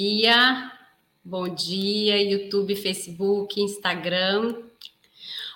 [0.00, 0.72] dia,
[1.22, 4.54] bom dia, YouTube, Facebook, Instagram.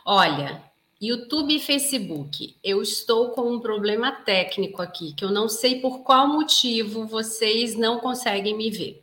[0.05, 0.63] Olha,
[1.01, 6.01] YouTube e Facebook, eu estou com um problema técnico aqui, que eu não sei por
[6.01, 9.03] qual motivo vocês não conseguem me ver,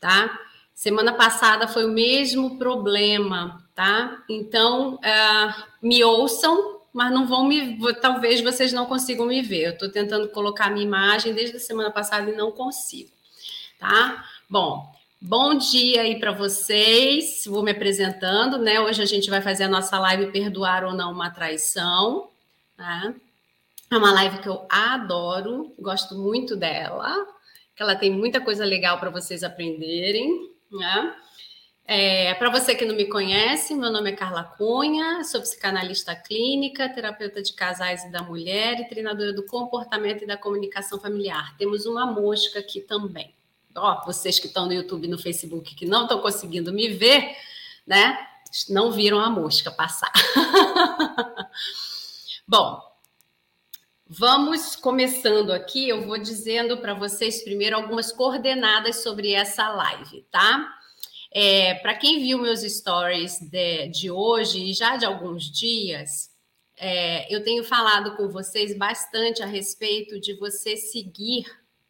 [0.00, 0.40] tá?
[0.74, 4.24] Semana passada foi o mesmo problema, tá?
[4.28, 7.78] Então, uh, me ouçam, mas não vão me.
[8.00, 9.66] Talvez vocês não consigam me ver.
[9.66, 13.10] Eu estou tentando colocar minha imagem desde a semana passada e não consigo,
[13.78, 14.33] tá?
[14.48, 17.44] Bom, bom dia aí para vocês.
[17.46, 18.78] Vou me apresentando, né?
[18.78, 22.28] Hoje a gente vai fazer a nossa live Perdoar ou Não uma Traição,
[22.76, 23.14] tá?
[23.90, 27.26] É uma live que eu adoro, gosto muito dela,
[27.74, 30.50] que ela tem muita coisa legal para vocês aprenderem.
[30.70, 31.14] Né?
[31.86, 36.86] É, Para você que não me conhece, meu nome é Carla Cunha, sou psicanalista clínica,
[36.90, 41.56] terapeuta de casais e da mulher e treinadora do comportamento e da comunicação familiar.
[41.56, 43.32] Temos uma mosca aqui também.
[43.76, 47.36] Ó, vocês que estão no YouTube e no Facebook que não estão conseguindo me ver,
[47.86, 48.18] né?
[48.68, 50.12] Não viram a mosca passar.
[52.46, 52.80] Bom,
[54.06, 60.72] Vamos começando aqui, eu vou dizendo para vocês primeiro algumas coordenadas sobre essa live, tá?
[61.32, 66.30] É, para quem viu meus stories de, de, hoje e já de alguns dias,
[66.76, 71.46] é, eu tenho falado com vocês bastante a respeito de você seguir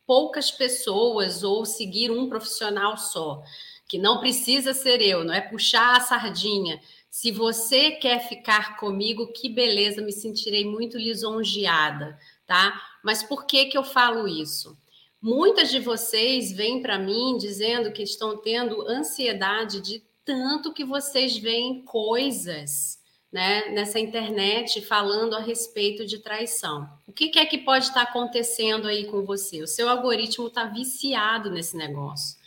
[0.07, 3.43] poucas pessoas ou seguir um profissional só,
[3.89, 6.81] que não precisa ser eu, não é puxar a sardinha,
[7.15, 12.83] se você quer ficar comigo, que beleza, me sentirei muito lisonjeada, tá?
[13.05, 14.77] Mas por que que eu falo isso?
[15.23, 21.39] Muitas de vocês vêm para mim dizendo que estão tendo ansiedade de tanto que vocês
[21.39, 22.99] veem coisas,
[23.35, 26.89] né, nessa internet falando a respeito de traição.
[27.05, 29.61] O que, que é que pode estar acontecendo aí com você?
[29.61, 32.39] O seu algoritmo está viciado nesse negócio,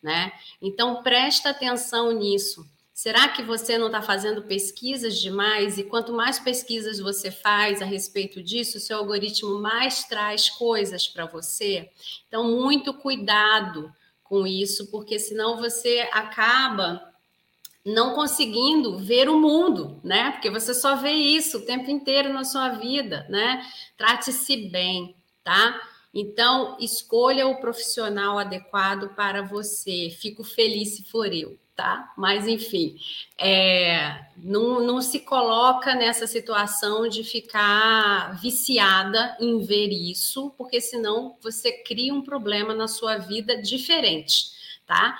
[0.00, 0.30] né?
[0.62, 2.64] Então presta atenção nisso.
[2.94, 5.78] Será que você não está fazendo pesquisas demais?
[5.78, 11.08] E quanto mais pesquisas você faz a respeito disso, o seu algoritmo mais traz coisas
[11.08, 11.90] para você.
[12.28, 13.92] Então, muito cuidado
[14.22, 17.15] com isso, porque senão você acaba
[17.86, 20.32] não conseguindo ver o mundo, né?
[20.32, 23.64] Porque você só vê isso o tempo inteiro na sua vida, né?
[23.96, 25.14] Trate-se bem,
[25.44, 25.80] tá?
[26.12, 30.10] Então, escolha o profissional adequado para você.
[30.10, 32.10] Fico feliz se for eu tá?
[32.16, 32.96] Mas, enfim,
[33.38, 41.36] é, não, não se coloca nessa situação de ficar viciada em ver isso, porque senão
[41.42, 44.46] você cria um problema na sua vida diferente,
[44.86, 45.18] tá?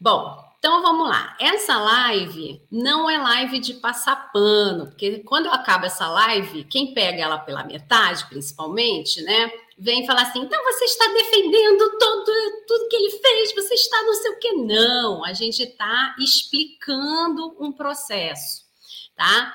[0.00, 1.36] Bom, então vamos lá.
[1.40, 6.94] Essa live não é live de passar pano, porque quando eu acabo essa live, quem
[6.94, 9.50] pega ela pela metade, principalmente, né?
[9.76, 12.32] vem falar assim, então você está defendendo todo,
[12.68, 14.52] tudo que ele fez, você está não sei o que.
[14.52, 18.62] Não, a gente está explicando um processo,
[19.16, 19.52] tá?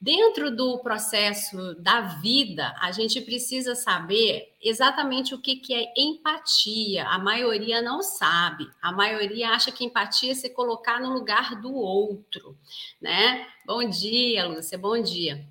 [0.00, 7.04] Dentro do processo da vida, a gente precisa saber exatamente o que, é empatia.
[7.08, 8.64] A maioria não sabe.
[8.80, 12.56] A maioria acha que empatia é se colocar no lugar do outro,
[13.00, 13.46] né?
[13.66, 15.48] Bom dia, Lúcia, bom dia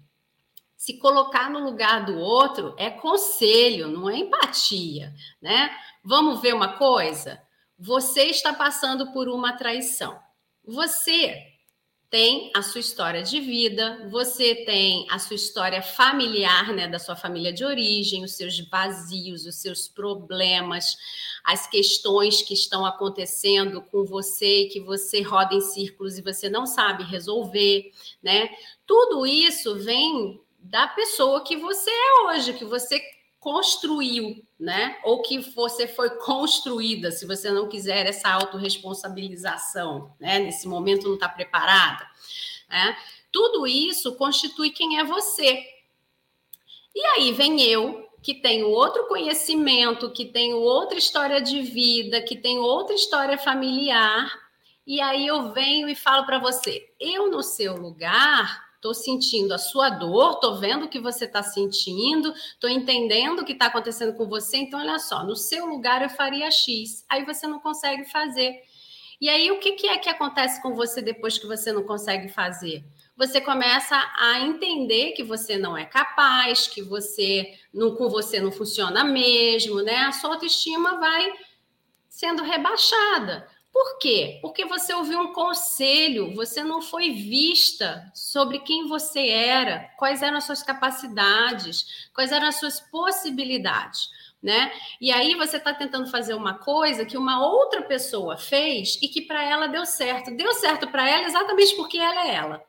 [0.77, 5.69] se colocar no lugar do outro é conselho, não é empatia, né?
[6.01, 7.41] Vamos ver uma coisa?
[7.77, 10.17] Você está passando por uma traição.
[10.63, 11.56] Você
[12.09, 17.18] tem a sua história de vida, você tem a sua história familiar, né, da sua
[17.18, 20.95] família de origem, os seus vazios, os seus problemas,
[21.44, 26.50] as questões que estão acontecendo com você e que você roda em círculos e você
[26.50, 27.91] não sabe resolver,
[28.24, 28.50] né?
[28.85, 33.01] Tudo isso vem da pessoa que você é hoje, que você
[33.38, 34.97] construiu, né?
[35.03, 40.40] Ou que você foi construída, se você não quiser essa autorresponsabilização, né?
[40.40, 42.06] Nesse momento não está preparada,
[42.69, 42.97] né?
[43.31, 45.63] Tudo isso constitui quem é você.
[46.95, 52.36] E aí vem eu, que tenho outro conhecimento, que tenho outra história de vida, que
[52.36, 54.31] tenho outra história familiar,
[54.86, 59.57] e aí eu venho e falo para você, eu no seu lugar Estou sentindo a
[59.57, 64.13] sua dor, estou vendo o que você está sentindo, estou entendendo o que está acontecendo
[64.16, 64.56] com você.
[64.56, 67.06] Então, olha só, no seu lugar eu faria X.
[67.10, 68.62] Aí você não consegue fazer.
[69.19, 72.30] E aí, o que, que é que acontece com você depois que você não consegue
[72.30, 72.86] fazer?
[73.18, 78.54] Você começa a entender que você não é capaz, que você não, com você não
[78.54, 79.98] funciona mesmo, né?
[79.98, 81.34] A sua autoestima vai
[82.07, 83.50] sendo rebaixada.
[83.77, 84.39] Por quê?
[84.41, 90.38] Porque você ouviu um conselho, você não foi vista sobre quem você era, quais eram
[90.38, 94.09] as suas capacidades, quais eram as suas possibilidades.
[94.41, 94.71] né?
[95.00, 99.21] E aí você está tentando fazer uma coisa que uma outra pessoa fez e que
[99.21, 100.35] para ela deu certo.
[100.35, 102.65] Deu certo para ela exatamente porque ela é ela.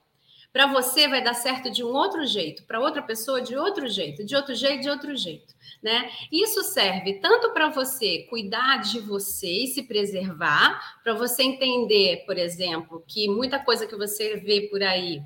[0.52, 4.26] Para você vai dar certo de um outro jeito, para outra pessoa de outro jeito,
[4.26, 6.10] de outro jeito, de outro jeito, né?
[6.30, 12.36] Isso serve tanto para você cuidar de você e se preservar, para você entender, por
[12.36, 15.22] exemplo, que muita coisa que você vê por aí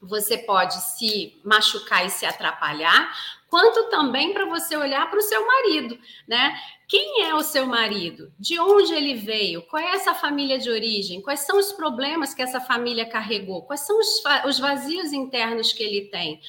[0.00, 3.12] você pode se machucar e se atrapalhar,
[3.48, 6.56] quanto também para você olhar para o seu marido, né?
[6.86, 8.32] Quem é o seu marido?
[8.38, 9.62] De onde ele veio?
[9.62, 11.20] Qual é essa família de origem?
[11.20, 13.62] Quais são os problemas que essa família carregou?
[13.62, 16.40] Quais são os, os vazios internos que ele tem?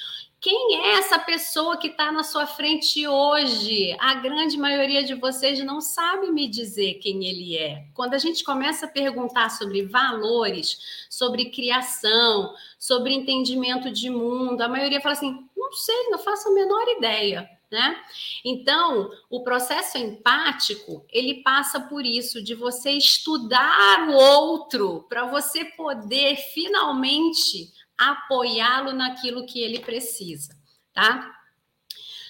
[0.41, 3.93] Quem é essa pessoa que está na sua frente hoje?
[3.99, 7.83] A grande maioria de vocês não sabe me dizer quem ele é.
[7.93, 14.69] Quando a gente começa a perguntar sobre valores, sobre criação, sobre entendimento de mundo, a
[14.69, 17.49] maioria fala assim: não sei, não faço a menor ideia.
[17.69, 18.01] Né?
[18.43, 25.65] Então, o processo empático, ele passa por isso de você estudar o outro para você
[25.65, 30.57] poder finalmente apoiá-lo naquilo que ele precisa,
[30.93, 31.35] tá?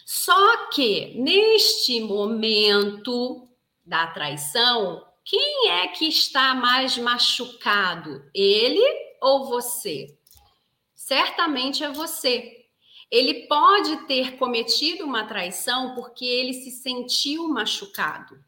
[0.04, 3.48] Só que neste momento
[3.86, 8.28] da traição, quem é que está mais machucado?
[8.34, 8.84] Ele
[9.22, 10.18] ou você?
[10.96, 12.66] Certamente é você.
[13.12, 18.44] Ele pode ter cometido uma traição porque ele se sentiu machucado,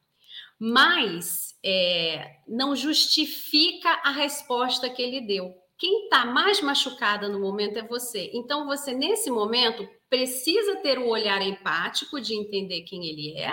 [0.58, 5.61] mas é, não justifica a resposta que ele deu.
[5.82, 8.30] Quem está mais machucada no momento é você.
[8.36, 13.52] Então, você, nesse momento, precisa ter o um olhar empático de entender quem ele é,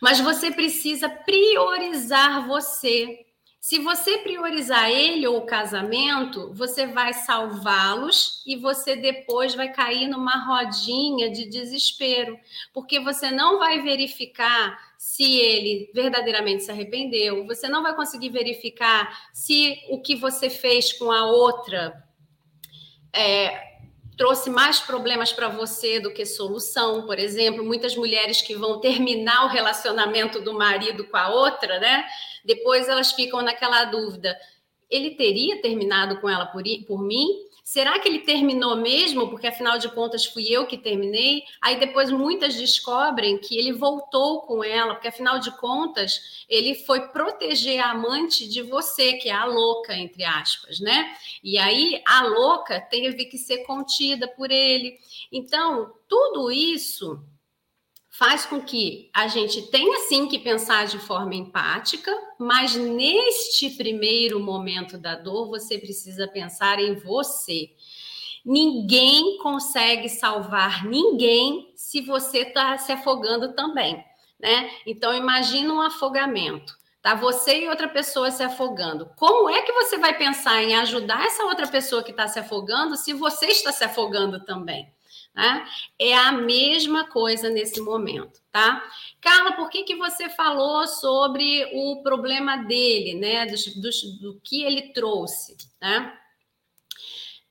[0.00, 3.26] mas você precisa priorizar você.
[3.62, 10.08] Se você priorizar ele ou o casamento, você vai salvá-los e você depois vai cair
[10.08, 12.36] numa rodinha de desespero,
[12.74, 19.30] porque você não vai verificar se ele verdadeiramente se arrependeu, você não vai conseguir verificar
[19.32, 22.04] se o que você fez com a outra
[23.12, 23.71] é,
[24.16, 29.44] trouxe mais problemas para você do que solução, por exemplo, muitas mulheres que vão terminar
[29.46, 32.04] o relacionamento do marido com a outra, né?
[32.44, 34.36] Depois elas ficam naquela dúvida:
[34.90, 37.26] ele teria terminado com ela por, por mim?
[37.62, 39.30] Será que ele terminou mesmo?
[39.30, 41.44] Porque afinal de contas fui eu que terminei.
[41.60, 47.08] Aí depois muitas descobrem que ele voltou com ela, porque afinal de contas ele foi
[47.08, 51.14] proteger a amante de você, que é a louca, entre aspas, né?
[51.42, 54.98] E aí a louca teve que ser contida por ele.
[55.30, 57.22] Então, tudo isso
[58.12, 64.38] faz com que a gente tenha sim que pensar de forma empática, mas neste primeiro
[64.38, 67.70] momento da dor, você precisa pensar em você.
[68.44, 74.04] Ninguém consegue salvar ninguém se você está se afogando também,
[74.38, 74.70] né?
[74.86, 76.76] Então imagina um afogamento.
[77.00, 79.10] Tá você e outra pessoa se afogando.
[79.16, 82.94] Como é que você vai pensar em ajudar essa outra pessoa que está se afogando
[82.94, 84.92] se você está se afogando também?
[85.34, 85.66] Né?
[85.98, 88.84] É a mesma coisa nesse momento, tá?
[89.20, 93.46] Carla, por que, que você falou sobre o problema dele, né?
[93.46, 93.90] Do, do,
[94.20, 96.18] do que ele trouxe, né?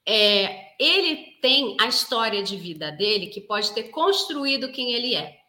[0.06, 5.41] É, ele tem a história de vida dele que pode ter construído quem ele é.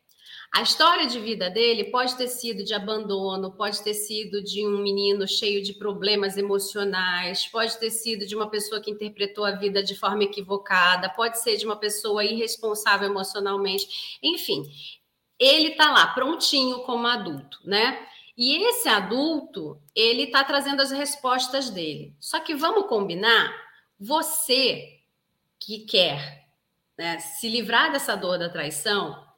[0.52, 4.82] A história de vida dele pode ter sido de abandono, pode ter sido de um
[4.82, 9.82] menino cheio de problemas emocionais, pode ter sido de uma pessoa que interpretou a vida
[9.82, 14.18] de forma equivocada, pode ser de uma pessoa irresponsável emocionalmente.
[14.22, 14.70] Enfim,
[15.38, 18.06] ele está lá prontinho como adulto, né?
[18.36, 22.14] E esse adulto, ele está trazendo as respostas dele.
[22.20, 23.50] Só que vamos combinar,
[23.98, 24.98] você
[25.58, 26.46] que quer
[26.98, 29.31] né, se livrar dessa dor da traição,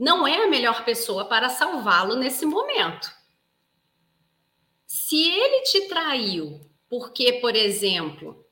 [0.00, 3.12] não é a melhor pessoa para salvá-lo nesse momento.
[4.86, 8.42] Se ele te traiu porque, por exemplo,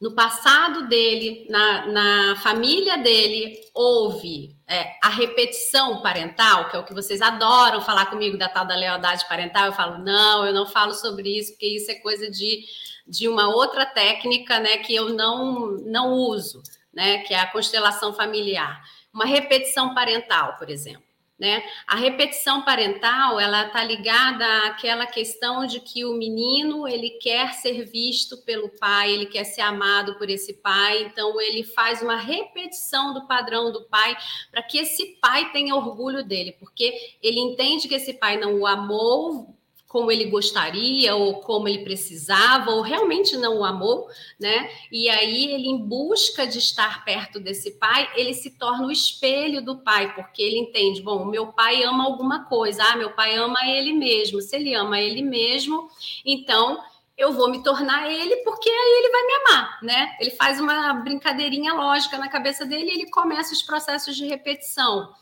[0.00, 6.84] no passado dele, na, na família dele, houve é, a repetição parental, que é o
[6.84, 10.66] que vocês adoram falar comigo da tal da lealdade parental, eu falo, não, eu não
[10.66, 12.64] falo sobre isso, porque isso é coisa de,
[13.06, 18.14] de uma outra técnica né, que eu não, não uso, né, que é a constelação
[18.14, 18.82] familiar
[19.12, 21.10] uma repetição parental, por exemplo.
[21.40, 21.62] Né?
[21.86, 27.86] A repetição parental ela está ligada àquela questão de que o menino ele quer ser
[27.86, 33.14] visto pelo pai, ele quer ser amado por esse pai, então ele faz uma repetição
[33.14, 34.14] do padrão do pai
[34.50, 38.66] para que esse pai tenha orgulho dele, porque ele entende que esse pai não o
[38.66, 39.56] amou
[39.90, 44.06] como ele gostaria ou como ele precisava, ou realmente não o amou,
[44.38, 44.70] né?
[44.88, 49.60] E aí ele, em busca de estar perto desse pai, ele se torna o espelho
[49.60, 53.66] do pai, porque ele entende, bom, meu pai ama alguma coisa, ah, meu pai ama
[53.66, 54.40] ele mesmo.
[54.40, 55.90] Se ele ama ele mesmo,
[56.24, 56.80] então
[57.18, 60.16] eu vou me tornar ele, porque aí ele vai me amar, né?
[60.20, 65.12] Ele faz uma brincadeirinha lógica na cabeça dele e ele começa os processos de repetição.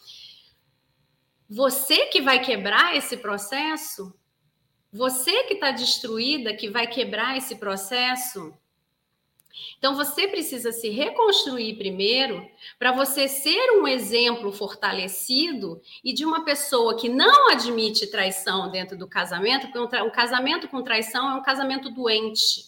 [1.49, 4.13] Você que vai quebrar esse processo
[4.93, 8.55] você que está destruída, que vai quebrar esse processo.
[9.79, 16.45] Então você precisa se reconstruir primeiro para você ser um exemplo fortalecido e de uma
[16.45, 21.35] pessoa que não admite traição dentro do casamento, porque um, um casamento com traição é
[21.35, 22.68] um casamento doente.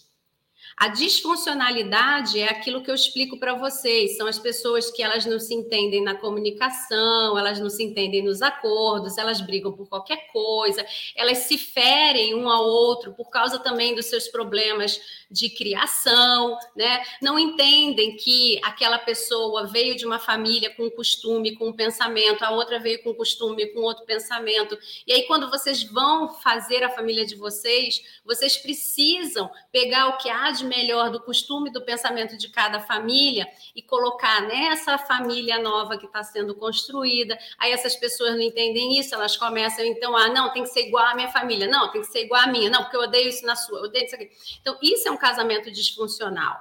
[0.81, 5.39] A disfuncionalidade é aquilo que eu explico para vocês, são as pessoas que elas não
[5.39, 10.83] se entendem na comunicação, elas não se entendem nos acordos, elas brigam por qualquer coisa,
[11.15, 14.99] elas se ferem um ao outro por causa também dos seus problemas
[15.31, 17.05] de criação, né?
[17.21, 22.43] Não entendem que aquela pessoa veio de uma família com um costume, com um pensamento,
[22.43, 24.79] a outra veio com um costume, com outro pensamento.
[25.07, 30.31] E aí, quando vocês vão fazer a família de vocês, vocês precisam pegar o que
[30.31, 33.47] há de melhor do costume, do pensamento de cada família
[33.77, 37.37] e colocar nessa família nova que está sendo construída.
[37.59, 40.87] Aí essas pessoas não entendem isso, elas começam então a ah, não, tem que ser
[40.87, 43.29] igual à minha família, não, tem que ser igual à minha, não, porque eu odeio
[43.29, 44.31] isso na sua, eu odeio isso aqui.
[44.61, 46.57] Então, isso é um casamento disfuncional,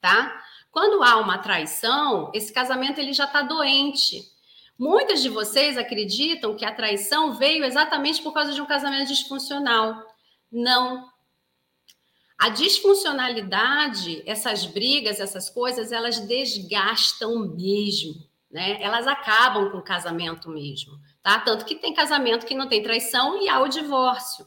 [0.00, 0.44] tá?
[0.70, 4.22] Quando há uma traição, esse casamento ele já está doente.
[4.76, 10.02] Muitas de vocês acreditam que a traição veio exatamente por causa de um casamento disfuncional.
[10.50, 11.08] Não.
[12.44, 18.76] A disfuncionalidade, essas brigas, essas coisas, elas desgastam mesmo, né?
[18.82, 21.40] Elas acabam com o casamento mesmo, tá?
[21.40, 24.46] Tanto que tem casamento que não tem traição e há o divórcio.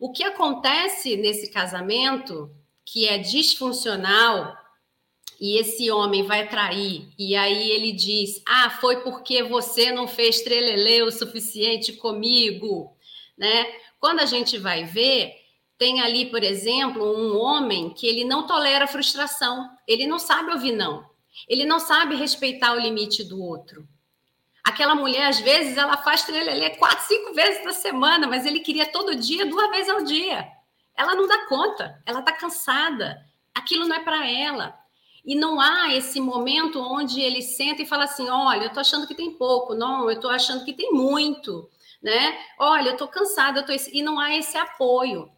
[0.00, 2.50] O que acontece nesse casamento
[2.84, 4.56] que é disfuncional
[5.40, 10.40] e esse homem vai trair e aí ele diz: "Ah, foi porque você não fez
[10.40, 12.96] trelelê o suficiente comigo",
[13.38, 13.64] né?
[14.00, 15.41] Quando a gente vai ver,
[15.82, 20.70] tem ali, por exemplo, um homem que ele não tolera frustração, ele não sabe ouvir
[20.70, 21.04] não.
[21.48, 23.84] Ele não sabe respeitar o limite do outro.
[24.62, 28.86] Aquela mulher, às vezes, ela faz trelelê quatro, cinco vezes na semana, mas ele queria
[28.92, 30.46] todo dia, duas vezes ao dia.
[30.96, 33.20] Ela não dá conta, ela está cansada.
[33.52, 34.78] Aquilo não é para ela.
[35.24, 39.08] E não há esse momento onde ele senta e fala assim: olha, eu estou achando
[39.08, 41.68] que tem pouco, não, eu estou achando que tem muito,
[42.00, 42.38] né?
[42.56, 43.72] Olha, eu estou cansada, eu tô...
[43.92, 45.28] e não há esse apoio.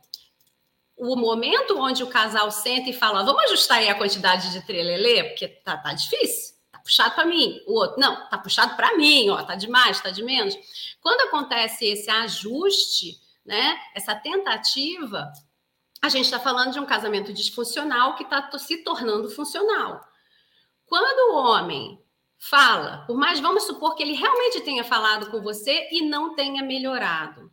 [0.97, 5.25] O momento onde o casal senta e fala: vamos ajustar aí a quantidade de trelelê,
[5.25, 7.61] porque tá, tá difícil puxado para mim.
[7.67, 10.55] O outro, não, tá puxado para mim, ó, tá de mais, tá de menos.
[11.01, 15.33] Quando acontece esse ajuste, né, essa tentativa,
[16.03, 20.01] a gente está falando de um casamento disfuncional que está se tornando funcional.
[20.85, 21.99] Quando o homem
[22.39, 26.63] fala, por mais vamos supor que ele realmente tenha falado com você e não tenha
[26.63, 27.51] melhorado,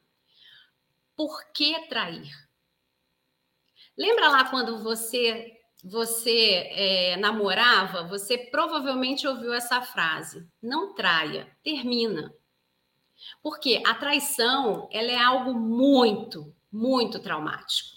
[1.16, 2.30] por que trair?
[4.02, 12.34] Lembra lá quando você você é, namorava, você provavelmente ouviu essa frase: não traia, termina.
[13.44, 17.90] Porque a traição ela é algo muito, muito traumático.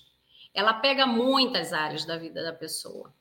[0.53, 3.15] Ela pega muitas áreas da vida da pessoa.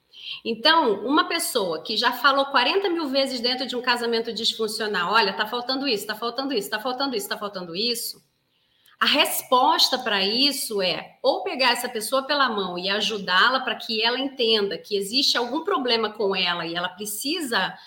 [0.43, 5.31] Então, uma pessoa que já falou 40 mil vezes dentro de um casamento disfuncional: olha,
[5.31, 8.21] tá faltando isso, tá faltando isso, tá faltando isso, tá faltando isso
[9.03, 14.01] a resposta para isso é ou pegar essa pessoa pela mão e ajudá-la para que
[14.01, 17.77] ela entenda que existe algum problema com ela e ela precisa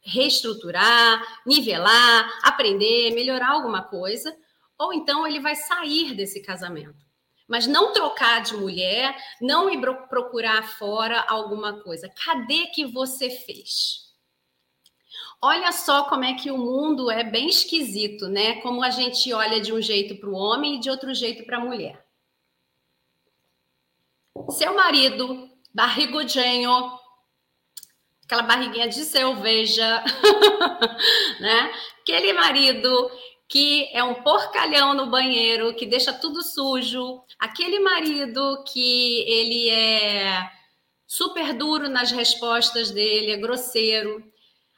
[0.00, 4.36] reestruturar, nivelar, aprender, melhorar alguma coisa,
[4.76, 7.06] ou então ele vai sair desse casamento.
[7.46, 12.12] Mas não trocar de mulher, não ir procurar fora alguma coisa.
[12.24, 14.03] Cadê que você fez?
[15.46, 18.62] Olha só como é que o mundo é bem esquisito, né?
[18.62, 21.58] Como a gente olha de um jeito para o homem e de outro jeito para
[21.58, 22.02] a mulher.
[24.48, 26.98] Seu marido, barrigudinho,
[28.24, 30.02] aquela barriguinha de cerveja,
[31.38, 31.74] né?
[32.00, 33.10] Aquele marido
[33.46, 40.50] que é um porcalhão no banheiro, que deixa tudo sujo, aquele marido que ele é
[41.06, 44.32] super duro nas respostas dele, é grosseiro,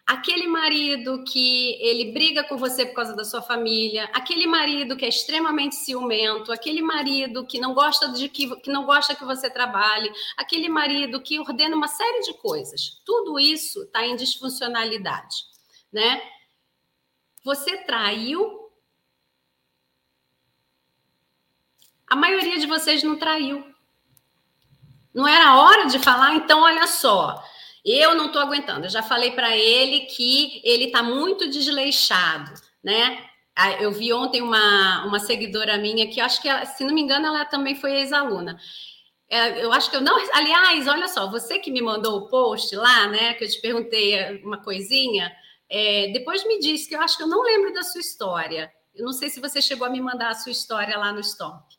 [0.07, 5.05] aquele marido que ele briga com você por causa da sua família, aquele marido que
[5.05, 9.51] é extremamente ciumento, aquele marido que não gosta de que, que não gosta que você
[9.51, 13.03] trabalhe, aquele marido que ordena uma série de coisas.
[13.05, 15.37] Tudo isso está em disfuncionalidade,
[15.93, 16.23] né?
[17.45, 18.67] Você traiu
[22.09, 23.67] A maioria de vocês não traiu.
[25.13, 27.43] Não era hora de falar, então olha só.
[27.87, 28.87] Eu não estou aguentando.
[28.87, 32.53] Eu já falei para ele que ele está muito desleixado,
[32.83, 33.25] né?
[33.81, 37.45] Eu vi ontem uma, uma seguidora minha que acho que, se não me engano, ela
[37.45, 38.59] também foi ex-aluna.
[39.29, 40.17] É, eu acho que eu não.
[40.35, 43.35] Aliás, olha só, você que me mandou o post lá, né?
[43.35, 45.33] Que eu te perguntei uma coisinha,
[45.71, 48.71] é, depois me disse que eu acho que eu não lembro da sua história.
[48.95, 51.76] Eu não sei se você chegou a me mandar a sua história lá no Stop.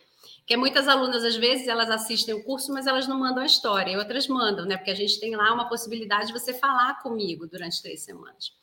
[0.48, 3.46] Que é muitas alunas, às vezes, elas assistem o curso, mas elas não mandam a
[3.46, 4.78] história, e outras mandam, né?
[4.78, 8.54] Porque a gente tem lá uma possibilidade de você falar comigo durante três semanas.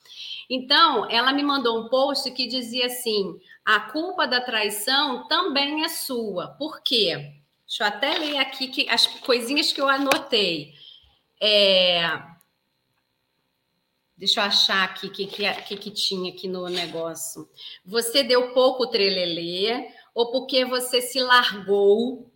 [0.49, 5.89] Então, ela me mandou um post que dizia assim: a culpa da traição também é
[5.91, 6.49] sua.
[6.59, 7.35] Por quê?
[7.67, 10.73] Deixa eu até ler aqui que, as coisinhas que eu anotei.
[11.39, 12.19] É...
[14.17, 17.47] Deixa eu achar aqui o que, que, que, que tinha aqui no negócio.
[17.85, 22.31] Você deu pouco trelelê, ou porque você se largou,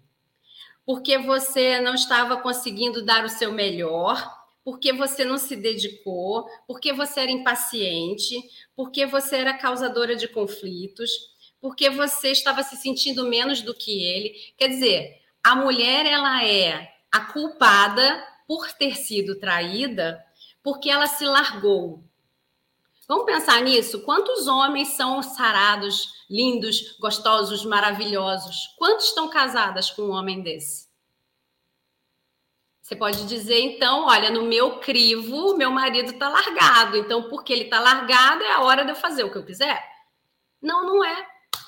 [0.85, 6.93] porque você não estava conseguindo dar o seu melhor, porque você não se dedicou, porque
[6.93, 8.37] você era impaciente,
[8.75, 11.11] porque você era causadora de conflitos,
[11.61, 14.35] porque você estava se sentindo menos do que ele.
[14.57, 20.23] Quer dizer, a mulher ela é a culpada por ter sido traída
[20.63, 22.05] porque ela se largou.
[23.09, 24.03] Vamos pensar nisso?
[24.03, 28.75] Quantos homens são sarados, lindos, gostosos, maravilhosos?
[28.77, 30.87] Quantos estão casadas com um homem desse?
[32.83, 36.99] Você pode dizer, então, olha, no meu crivo, meu marido está largado.
[36.99, 39.83] Então, porque ele está largado, é a hora de eu fazer o que eu quiser?
[40.61, 41.27] Não, não é.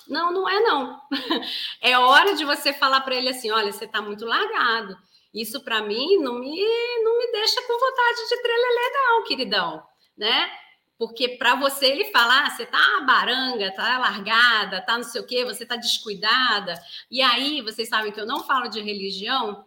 [0.09, 1.01] Não, não é não.
[1.81, 4.95] É hora de você falar para ele assim, olha, você está muito largado.
[5.33, 6.57] Isso para mim não me
[7.05, 9.83] não me deixa com vontade de trelelê não, queridão,
[10.19, 10.51] né?
[11.01, 15.27] Porque para você ele falar, ah, você tá baranga, tá largada, tá não sei o
[15.27, 16.75] quê, você tá descuidada.
[17.11, 19.65] E aí, vocês sabem que eu não falo de religião,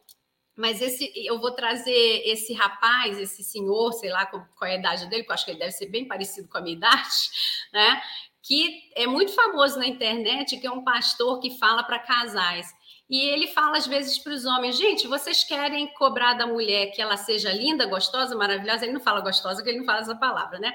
[0.55, 4.77] mas esse eu vou trazer esse rapaz, esse senhor, sei lá qual, qual é a
[4.77, 7.31] idade dele, que eu acho que ele deve ser bem parecido com a minha idade,
[7.73, 7.99] né?
[8.43, 12.67] que é muito famoso na internet, que é um pastor que fala para casais.
[13.09, 17.01] E ele fala às vezes para os homens: gente, vocês querem cobrar da mulher que
[17.01, 18.85] ela seja linda, gostosa, maravilhosa?
[18.85, 20.73] Ele não fala gostosa, porque ele não fala essa palavra, né?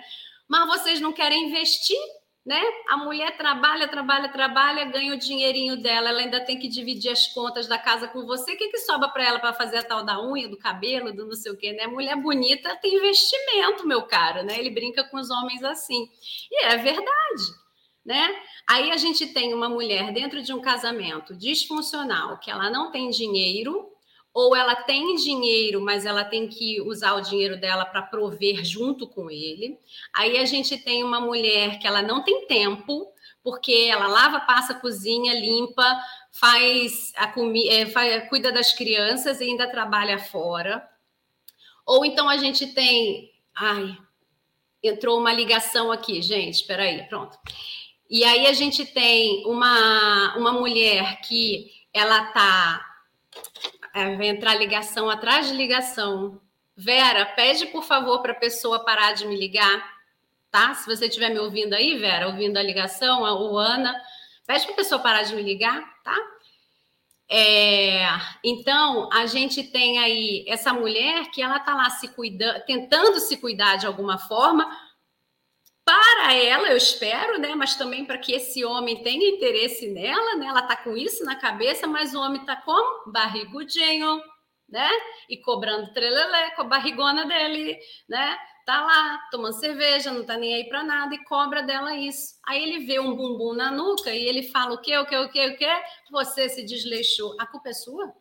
[0.48, 1.98] Mas vocês não querem investir,
[2.44, 2.60] né?
[2.88, 7.26] A mulher trabalha, trabalha, trabalha, ganha o dinheirinho dela, ela ainda tem que dividir as
[7.26, 8.52] contas da casa com você.
[8.52, 11.26] O que, que sobra para ela para fazer a tal da unha, do cabelo, do
[11.26, 11.86] não sei o quê, né?
[11.86, 14.58] Mulher bonita tem investimento, meu caro, né?
[14.58, 16.08] Ele brinca com os homens assim.
[16.50, 17.68] E é verdade
[18.08, 18.34] né?
[18.66, 23.10] Aí a gente tem uma mulher dentro de um casamento disfuncional, que ela não tem
[23.10, 23.86] dinheiro,
[24.40, 29.04] ou ela tem dinheiro, mas ela tem que usar o dinheiro dela para prover junto
[29.04, 29.76] com ele.
[30.14, 34.74] Aí a gente tem uma mulher que ela não tem tempo, porque ela lava, passa,
[34.74, 35.84] cozinha, limpa,
[36.30, 40.88] faz a comida, é, cuida das crianças e ainda trabalha fora.
[41.84, 43.98] Ou então a gente tem, ai,
[44.80, 47.36] entrou uma ligação aqui, gente, espera aí, pronto.
[48.08, 52.84] E aí a gente tem uma, uma mulher que ela tá
[53.98, 56.40] é, vai entrar ligação atrás de ligação.
[56.76, 59.84] Vera, pede por favor para a pessoa parar de me ligar,
[60.50, 60.74] tá?
[60.74, 64.00] Se você estiver me ouvindo aí, Vera, ouvindo a ligação, a Ana,
[64.46, 66.16] pede para a pessoa parar de me ligar, tá?
[67.28, 68.06] É,
[68.44, 73.36] então, a gente tem aí essa mulher que ela tá lá se cuidando, tentando se
[73.36, 74.64] cuidar de alguma forma,
[75.88, 77.54] para ela, eu espero, né?
[77.54, 80.44] Mas também para que esse homem tenha interesse nela, né?
[80.44, 83.10] Ela tá com isso na cabeça, mas o homem tá como?
[83.10, 84.20] Barrigudinho,
[84.68, 84.90] né?
[85.30, 88.36] E cobrando trelelé com a barrigona dele, né?
[88.66, 92.34] Tá lá tomando cerveja, não tá nem aí para nada e cobra dela isso.
[92.46, 95.30] Aí ele vê um bumbum na nuca e ele fala o quê, o quê, o
[95.30, 95.82] quê, o quê?
[96.10, 97.34] Você se desleixou.
[97.40, 98.12] A culpa é sua?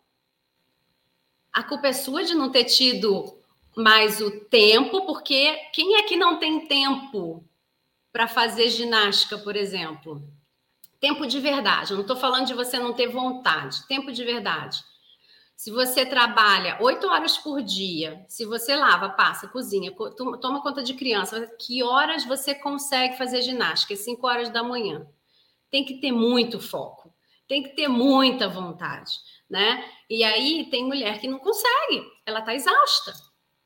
[1.51, 3.41] A culpa é sua de não ter tido
[3.75, 7.43] mais o tempo, porque quem é que não tem tempo
[8.17, 10.27] para fazer ginástica, por exemplo.
[10.99, 11.91] Tempo de verdade.
[11.91, 13.85] Eu não estou falando de você não ter vontade.
[13.85, 14.83] Tempo de verdade.
[15.55, 19.93] Se você trabalha oito horas por dia, se você lava, passa, cozinha,
[20.41, 23.95] toma conta de criança, que horas você consegue fazer ginástica?
[23.95, 25.05] Cinco horas da manhã.
[25.69, 27.13] Tem que ter muito foco,
[27.47, 29.11] tem que ter muita vontade,
[29.47, 29.87] né?
[30.09, 33.13] E aí tem mulher que não consegue, ela está exausta,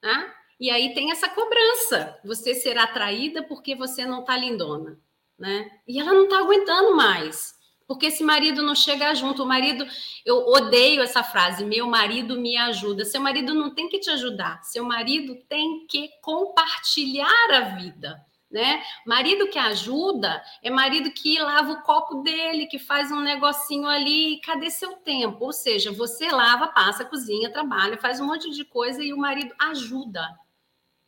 [0.04, 0.34] né?
[0.62, 2.20] E aí tem essa cobrança.
[2.24, 5.00] Você será traída porque você não está lindona,
[5.38, 5.68] né?
[5.88, 7.56] E ela não está aguentando mais.
[7.88, 9.42] Porque esse marido não chega junto.
[9.42, 9.88] O marido,
[10.24, 13.04] eu odeio essa frase, meu marido me ajuda.
[13.04, 14.64] Seu marido não tem que te ajudar.
[14.64, 18.84] Seu marido tem que compartilhar a vida né?
[19.06, 24.42] Marido que ajuda é marido que lava o copo dele, que faz um negocinho ali,
[24.42, 25.46] cadê seu tempo?
[25.46, 29.56] Ou seja, você lava, passa, cozinha, trabalha, faz um monte de coisa e o marido
[29.58, 30.28] ajuda.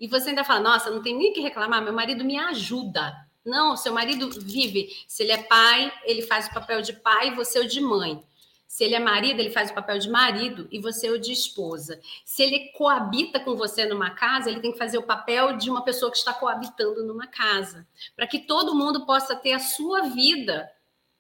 [0.04, 3.16] E você ainda fala: "Nossa, não tem nem que reclamar, meu marido me ajuda".
[3.46, 7.36] Não, seu marido vive, se ele é pai, ele faz o papel de pai e
[7.36, 8.22] você é o de mãe.
[8.68, 11.32] Se ele é marido, ele faz o papel de marido e você é o de
[11.32, 12.02] esposa.
[12.26, 15.86] Se ele coabita com você numa casa, ele tem que fazer o papel de uma
[15.86, 20.70] pessoa que está coabitando numa casa, para que todo mundo possa ter a sua vida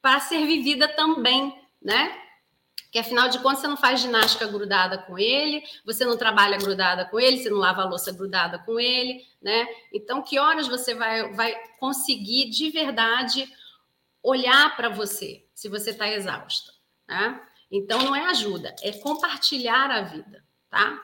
[0.01, 2.22] para ser vivida também, né?
[2.93, 7.05] Que afinal de contas você não faz ginástica grudada com ele, você não trabalha grudada
[7.05, 9.65] com ele, você não lava a louça grudada com ele, né?
[9.91, 13.51] Então, que horas você vai, vai conseguir de verdade
[14.21, 16.71] olhar para você se você está exausta?
[17.07, 17.43] Tá?
[17.71, 21.01] Então, não é ajuda, é compartilhar a vida, tá?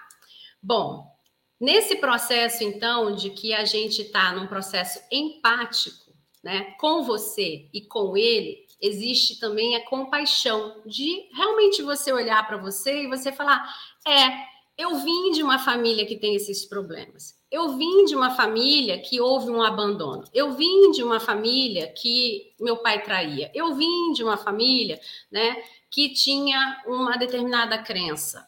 [0.62, 1.12] Bom,
[1.60, 7.82] nesse processo, então, de que a gente está num processo empático, né, com você e
[7.82, 13.68] com ele, existe também a compaixão de realmente você olhar para você e você falar:
[14.08, 17.38] é, eu vim de uma família que tem esses problemas.
[17.52, 20.24] Eu vim de uma família que houve um abandono.
[20.34, 23.52] Eu vim de uma família que meu pai traía.
[23.54, 25.00] Eu vim de uma família,
[25.32, 28.48] né, que tinha uma determinada crença.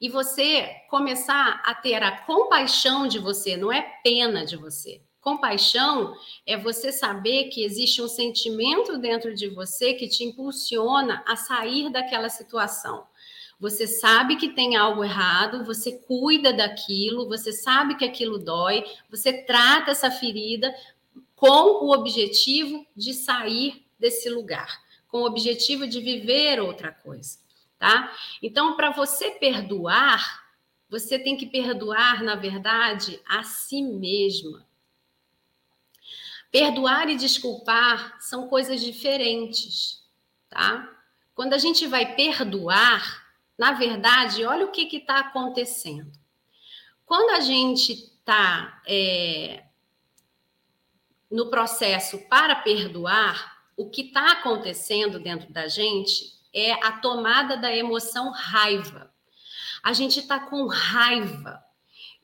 [0.00, 5.02] E você começar a ter a compaixão de você, não é pena de você.
[5.24, 6.14] Compaixão
[6.46, 11.90] é você saber que existe um sentimento dentro de você que te impulsiona a sair
[11.90, 13.06] daquela situação.
[13.58, 19.32] Você sabe que tem algo errado, você cuida daquilo, você sabe que aquilo dói, você
[19.32, 20.74] trata essa ferida
[21.34, 24.84] com o objetivo de sair desse lugar
[25.14, 27.38] com o objetivo de viver outra coisa,
[27.78, 28.12] tá?
[28.42, 30.44] Então, para você perdoar,
[30.90, 34.66] você tem que perdoar, na verdade, a si mesma.
[36.54, 40.04] Perdoar e desculpar são coisas diferentes,
[40.48, 40.88] tá?
[41.34, 43.26] Quando a gente vai perdoar,
[43.58, 46.12] na verdade, olha o que está acontecendo.
[47.04, 49.64] Quando a gente está é,
[51.28, 57.74] no processo para perdoar, o que está acontecendo dentro da gente é a tomada da
[57.74, 59.12] emoção raiva.
[59.82, 61.63] A gente está com raiva.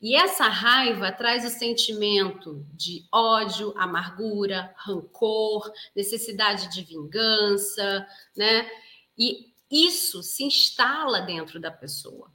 [0.00, 8.70] E essa raiva traz o sentimento de ódio, amargura, rancor, necessidade de vingança, né?
[9.18, 12.32] E isso se instala dentro da pessoa.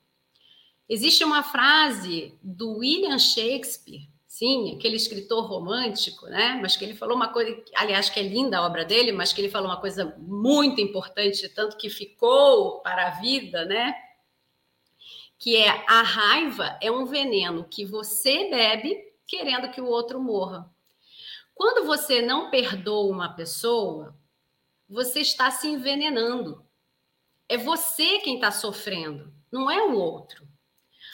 [0.87, 6.59] Existe uma frase do William Shakespeare Sim, aquele escritor romântico, né?
[6.61, 9.39] Mas que ele falou uma coisa, aliás, que é linda a obra dele, mas que
[9.39, 13.95] ele falou uma coisa muito importante, tanto que ficou para a vida, né?
[15.37, 20.69] Que é a raiva é um veneno que você bebe querendo que o outro morra.
[21.53, 24.15] Quando você não perdoa uma pessoa,
[24.89, 26.65] você está se envenenando.
[27.47, 30.47] É você quem está sofrendo, não é o outro.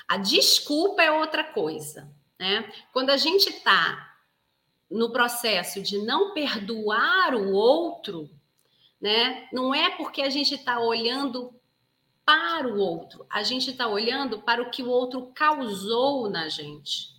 [0.07, 2.11] A desculpa é outra coisa.
[2.39, 2.71] Né?
[2.91, 4.17] Quando a gente está
[4.89, 8.29] no processo de não perdoar o outro,
[8.99, 9.47] né?
[9.53, 11.53] não é porque a gente está olhando
[12.25, 17.09] para o outro, a gente está olhando para o que o outro causou na gente.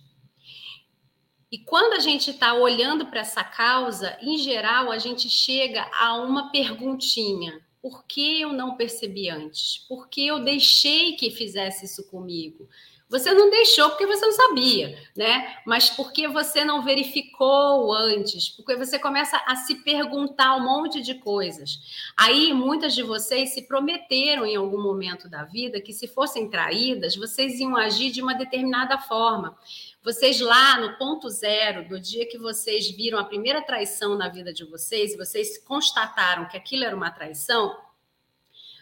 [1.51, 6.15] E quando a gente está olhando para essa causa, em geral, a gente chega a
[6.15, 9.85] uma perguntinha: por que eu não percebi antes?
[9.87, 12.67] Por que eu deixei que fizesse isso comigo?
[13.13, 15.59] Você não deixou porque você não sabia, né?
[15.67, 21.13] Mas porque você não verificou antes, porque você começa a se perguntar um monte de
[21.13, 21.79] coisas.
[22.17, 27.15] Aí muitas de vocês se prometeram em algum momento da vida que se fossem traídas,
[27.15, 29.55] vocês iam agir de uma determinada forma.
[30.03, 34.51] Vocês lá no ponto zero, do dia que vocês viram a primeira traição na vida
[34.51, 37.77] de vocês, e vocês constataram que aquilo era uma traição,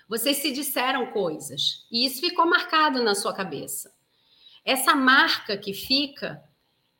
[0.07, 1.85] vocês se disseram coisas.
[1.91, 3.91] E isso ficou marcado na sua cabeça.
[4.63, 6.41] Essa marca que fica,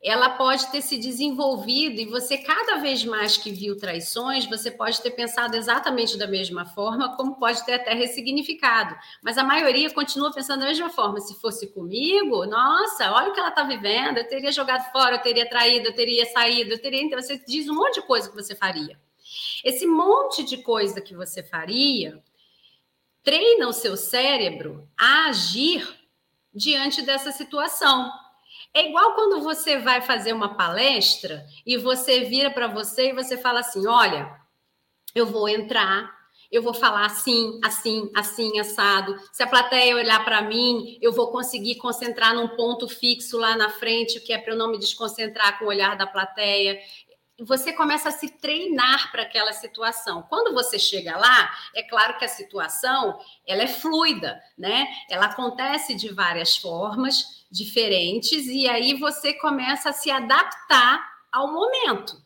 [0.02, 5.00] ela pode ter se desenvolvido e você, cada vez mais que viu traições, você pode
[5.00, 8.96] ter pensado exatamente da mesma forma, como pode ter até ressignificado.
[9.22, 11.20] Mas a maioria continua pensando da mesma forma.
[11.20, 15.22] Se fosse comigo, nossa, olha o que ela está vivendo, eu teria jogado fora, eu
[15.22, 17.00] teria traído, eu teria saído, eu teria.
[17.00, 18.98] Então, você diz um monte de coisa que você faria.
[19.62, 22.20] Esse monte de coisa que você faria
[23.22, 26.01] treina o seu cérebro a agir
[26.54, 28.10] diante dessa situação.
[28.74, 33.36] É igual quando você vai fazer uma palestra e você vira para você e você
[33.36, 34.34] fala assim: olha,
[35.14, 36.10] eu vou entrar
[36.52, 39.18] eu vou falar assim, assim, assim, assado.
[39.32, 43.70] Se a plateia olhar para mim, eu vou conseguir concentrar num ponto fixo lá na
[43.70, 46.78] frente, que é para eu não me desconcentrar com o olhar da plateia
[47.40, 50.22] você começa a se treinar para aquela situação.
[50.22, 54.86] Quando você chega lá, é claro que a situação ela é fluida, né?
[55.10, 62.22] Ela acontece de várias formas diferentes e aí você começa a se adaptar ao momento.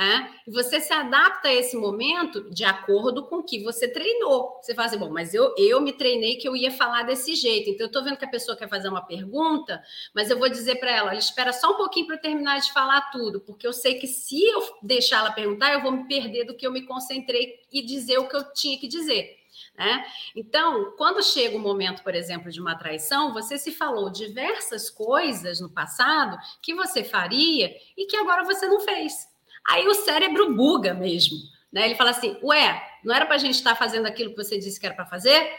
[0.00, 0.30] É?
[0.46, 4.58] E você se adapta a esse momento de acordo com o que você treinou.
[4.62, 7.68] Você fala assim, bom, mas eu, eu me treinei que eu ia falar desse jeito.
[7.68, 9.84] Então, eu estou vendo que a pessoa quer fazer uma pergunta,
[10.14, 12.72] mas eu vou dizer para ela: olha, espera só um pouquinho para eu terminar de
[12.72, 16.44] falar tudo, porque eu sei que se eu deixar ela perguntar, eu vou me perder
[16.44, 19.36] do que eu me concentrei e dizer o que eu tinha que dizer.
[19.76, 20.02] Né?
[20.34, 25.60] Então, quando chega o momento, por exemplo, de uma traição, você se falou diversas coisas
[25.60, 29.29] no passado que você faria e que agora você não fez.
[29.66, 31.36] Aí o cérebro buga mesmo,
[31.72, 31.86] né?
[31.86, 34.78] Ele fala assim: ué, não era para a gente estar fazendo aquilo que você disse
[34.78, 35.52] que era para fazer?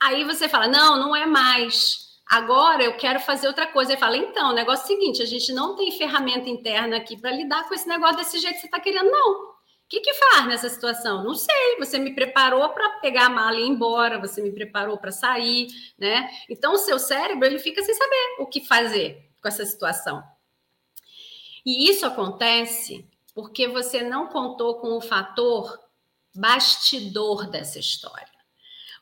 [0.00, 2.08] Aí você fala: não, não é mais.
[2.28, 3.92] Agora eu quero fazer outra coisa.
[3.92, 7.16] Ele fala: então, o negócio é o seguinte: a gente não tem ferramenta interna aqui
[7.16, 9.48] para lidar com esse negócio desse jeito que você está querendo, não.
[9.88, 11.24] O que, que faz nessa situação?
[11.24, 11.76] Não sei.
[11.78, 15.68] Você me preparou para pegar a mala e ir embora, você me preparou para sair,
[15.98, 16.28] né?
[16.50, 20.22] Então, o seu cérebro ele fica sem saber o que fazer com essa situação.
[21.64, 23.06] E isso acontece
[23.38, 25.78] porque você não contou com o fator
[26.34, 28.26] bastidor dessa história.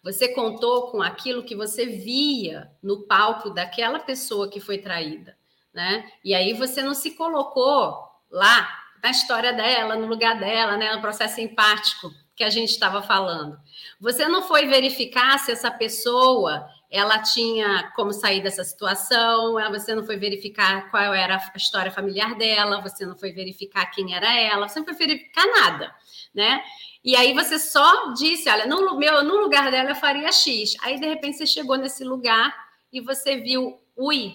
[0.03, 5.39] Você contou com aquilo que você via no palco daquela pessoa que foi traída,
[5.73, 6.13] né?
[6.23, 7.97] E aí você não se colocou
[8.31, 8.69] lá
[9.03, 13.59] na história dela, no lugar dela, né, no processo empático que a gente estava falando.
[13.99, 20.05] Você não foi verificar se essa pessoa ela tinha como sair dessa situação, você não
[20.05, 24.69] foi verificar qual era a história familiar dela, você não foi verificar quem era ela,
[24.69, 25.95] você não foi verificar nada,
[26.35, 26.63] né?
[27.07, 30.75] E aí você só disse, olha, no, meu, no lugar dela eu faria X.
[30.83, 32.53] Aí, de repente, você chegou nesse lugar
[32.93, 34.35] e você viu, ui,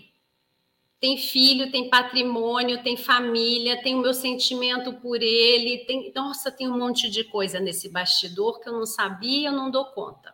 [1.02, 6.70] tem filho, tem patrimônio, tem família, tem o meu sentimento por ele, tem, nossa, tem
[6.70, 10.34] um monte de coisa nesse bastidor que eu não sabia, eu não dou conta.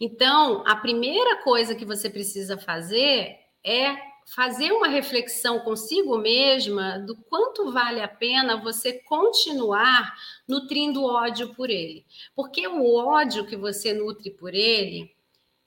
[0.00, 7.16] Então, a primeira coisa que você precisa fazer é fazer uma reflexão consigo mesma do
[7.16, 10.14] quanto vale a pena você continuar
[10.48, 12.06] nutrindo ódio por ele.
[12.34, 15.14] Porque o ódio que você nutre por ele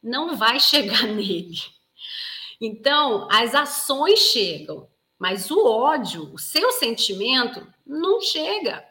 [0.02, 1.58] não vai chegar nele.
[2.60, 4.88] Então, as ações chegam,
[5.20, 8.84] mas o ódio, o seu sentimento, não chega.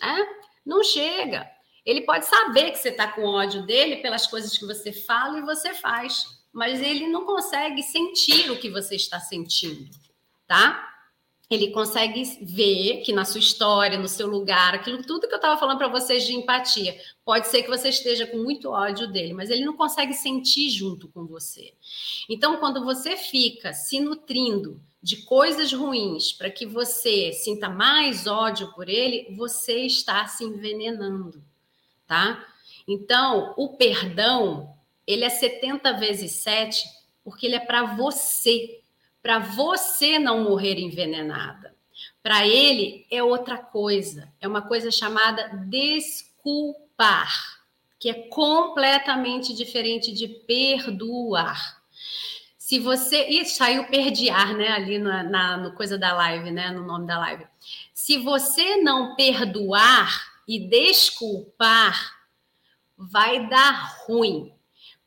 [0.00, 0.26] Né?
[0.64, 1.50] Não chega.
[1.86, 5.42] Ele pode saber que você está com ódio dele pelas coisas que você fala e
[5.42, 9.88] você faz, mas ele não consegue sentir o que você está sentindo,
[10.48, 10.94] tá?
[11.48, 15.56] Ele consegue ver que na sua história, no seu lugar, aquilo tudo que eu estava
[15.60, 19.48] falando para vocês de empatia, pode ser que você esteja com muito ódio dele, mas
[19.48, 21.72] ele não consegue sentir junto com você.
[22.28, 28.72] Então, quando você fica se nutrindo de coisas ruins para que você sinta mais ódio
[28.72, 31.40] por ele, você está se envenenando
[32.06, 32.44] tá?
[32.86, 34.74] Então, o perdão,
[35.06, 36.84] ele é 70 vezes 7,
[37.24, 38.80] porque ele é para você,
[39.22, 41.74] para você não morrer envenenada.
[42.22, 47.32] Para ele é outra coisa, é uma coisa chamada desculpar,
[47.98, 51.82] que é completamente diferente de perdoar.
[52.58, 53.28] Se você.
[53.28, 54.68] Ih, saiu perdiar, né?
[54.68, 56.72] Ali na, na no coisa da live, né?
[56.72, 57.46] No nome da live.
[57.94, 62.14] Se você não perdoar, e desculpar,
[62.96, 64.52] vai dar ruim,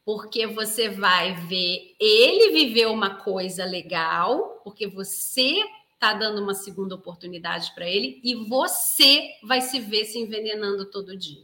[0.03, 6.95] porque você vai ver ele viver uma coisa legal, porque você está dando uma segunda
[6.95, 11.43] oportunidade para ele e você vai se ver se envenenando todo dia.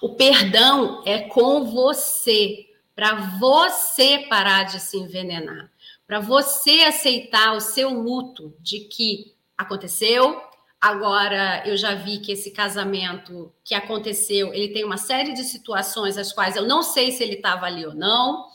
[0.00, 5.70] O perdão é com você, para você parar de se envenenar,
[6.06, 10.40] para você aceitar o seu luto de que aconteceu,
[10.80, 16.16] Agora, eu já vi que esse casamento que aconteceu, ele tem uma série de situações
[16.16, 18.46] as quais eu não sei se ele estava ali ou não.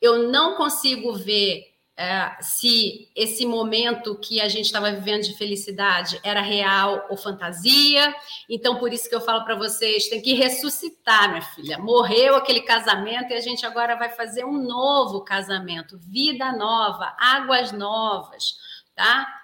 [0.00, 6.18] Eu não consigo ver é, se esse momento que a gente estava vivendo de felicidade
[6.24, 8.12] era real ou fantasia.
[8.48, 11.78] Então, por isso que eu falo para vocês, tem que ressuscitar, minha filha.
[11.78, 17.70] Morreu aquele casamento e a gente agora vai fazer um novo casamento, vida nova, águas
[17.70, 18.54] novas,
[18.96, 19.39] tá?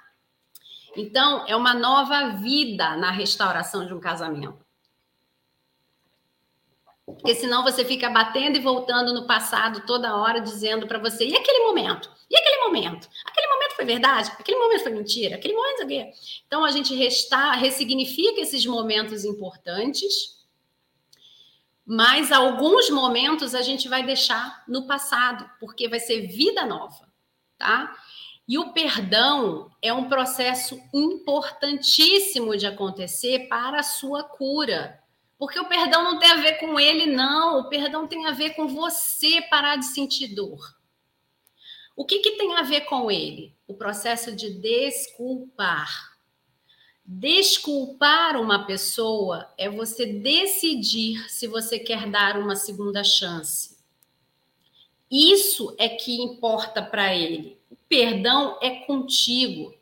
[0.97, 4.67] Então, é uma nova vida na restauração de um casamento.
[7.07, 11.37] Porque senão você fica batendo e voltando no passado toda hora, dizendo para você: e
[11.37, 12.11] aquele momento?
[12.29, 13.09] E aquele momento?
[13.25, 16.11] Aquele momento foi verdade, aquele momento foi mentira, aquele momento aqui.
[16.49, 20.45] Então a gente ressignifica esses momentos importantes,
[21.85, 27.09] mas alguns momentos a gente vai deixar no passado, porque vai ser vida nova,
[27.57, 27.97] tá?
[28.49, 35.01] E o perdão é um processo importantíssimo de acontecer para a sua cura.
[35.39, 37.61] Porque o perdão não tem a ver com ele, não.
[37.61, 40.77] O perdão tem a ver com você parar de sentir dor.
[41.97, 43.57] O que, que tem a ver com ele?
[43.67, 46.17] O processo de desculpar.
[47.05, 53.77] Desculpar uma pessoa é você decidir se você quer dar uma segunda chance.
[55.11, 57.56] Isso é que importa para ele.
[57.89, 59.75] Perdão é contigo.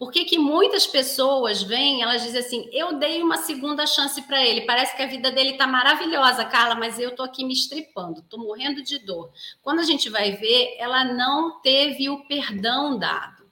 [0.00, 4.42] Por que, que muitas pessoas vêm, elas dizem assim: eu dei uma segunda chance para
[4.42, 8.20] ele, parece que a vida dele está maravilhosa, Carla, mas eu estou aqui me estripando,
[8.20, 9.30] estou morrendo de dor.
[9.60, 13.44] Quando a gente vai ver, ela não teve o perdão dado,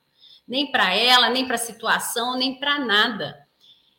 [0.47, 3.47] nem para ela, nem para a situação, nem para nada.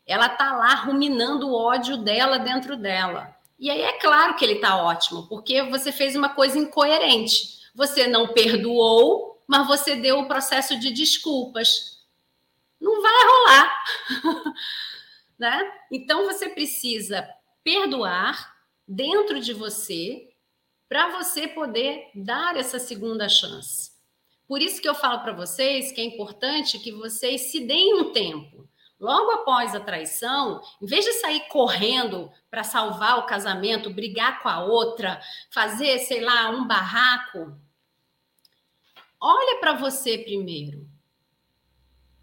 [0.08, 3.36] Ela está lá ruminando o ódio dela dentro dela.
[3.60, 7.60] E aí é claro que ele está ótimo, porque você fez uma coisa incoerente.
[7.76, 11.98] Você não perdoou, mas você deu o processo de desculpas
[12.80, 13.84] não vai rolar.
[15.40, 15.72] né?
[15.92, 17.28] Então você precisa
[17.64, 18.56] perdoar
[18.88, 20.30] dentro de você
[20.88, 23.92] para você poder dar essa segunda chance.
[24.48, 28.14] Por isso que eu falo para vocês que é importante que vocês se deem um
[28.14, 28.70] tempo.
[29.00, 34.50] Logo após a traição, em vez de sair correndo para salvar o casamento, brigar com
[34.50, 37.58] a outra, fazer, sei lá, um barraco,
[39.20, 40.88] olha para você primeiro.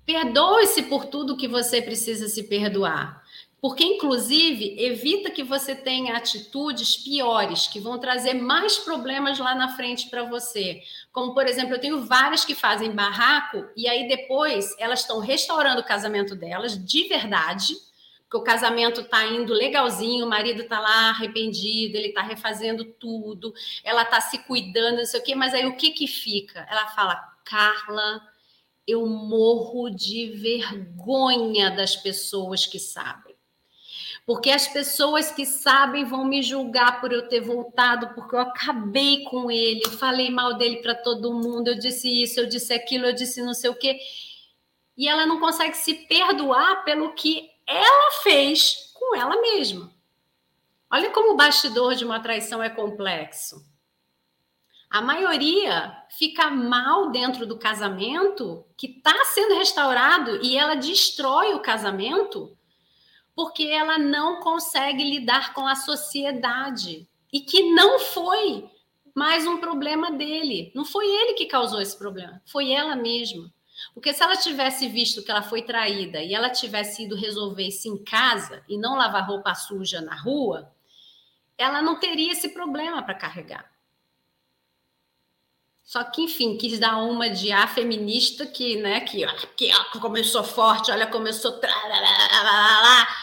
[0.05, 3.25] Perdoe-se por tudo que você precisa se perdoar.
[3.61, 9.75] Porque, inclusive, evita que você tenha atitudes piores, que vão trazer mais problemas lá na
[9.75, 10.83] frente para você.
[11.11, 15.81] Como, por exemplo, eu tenho várias que fazem barraco e aí depois elas estão restaurando
[15.81, 17.75] o casamento delas de verdade,
[18.29, 23.55] porque o casamento está indo legalzinho, o marido está lá arrependido, ele está refazendo tudo,
[23.85, 26.67] ela está se cuidando, não sei o quê, mas aí o que que fica?
[26.69, 28.21] Ela fala, Carla
[28.87, 33.35] eu morro de vergonha das pessoas que sabem.
[34.25, 39.23] Porque as pessoas que sabem vão me julgar por eu ter voltado, porque eu acabei
[39.25, 43.07] com ele, eu falei mal dele para todo mundo, eu disse isso, eu disse aquilo,
[43.07, 43.99] eu disse não sei o quê.
[44.97, 49.93] E ela não consegue se perdoar pelo que ela fez com ela mesma.
[50.91, 53.65] Olha como o bastidor de uma traição é complexo.
[54.89, 61.61] A maioria fica mal dentro do casamento que está sendo restaurado e ela destrói o
[61.61, 62.57] casamento
[63.35, 68.71] porque ela não consegue lidar com a sociedade e que não foi
[69.15, 70.73] mais um problema dele.
[70.75, 73.53] Não foi ele que causou esse problema, foi ela mesma.
[73.97, 77.89] Porque se ela tivesse visto que ela foi traída e ela tivesse ido resolver isso
[77.89, 80.71] em casa e não lavar roupa suja na rua,
[81.57, 83.73] ela não teria esse problema para carregar.
[85.83, 90.45] Só que, enfim, quis dar uma de a feminista que, né, que, que ó, começou
[90.45, 91.59] forte, olha, começou.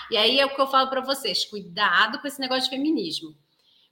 [0.10, 3.38] E aí é o que eu falo para vocês: cuidado com esse negócio de feminismo.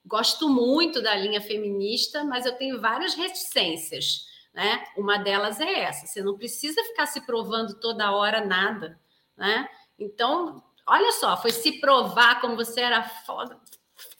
[0.03, 4.30] Gosto muito da linha feminista, mas eu tenho várias reticências.
[4.53, 4.83] Né?
[4.97, 8.99] Uma delas é essa: você não precisa ficar se provando toda hora nada.
[9.37, 9.67] Né?
[9.97, 13.59] Então, olha só, foi se provar como você era foda,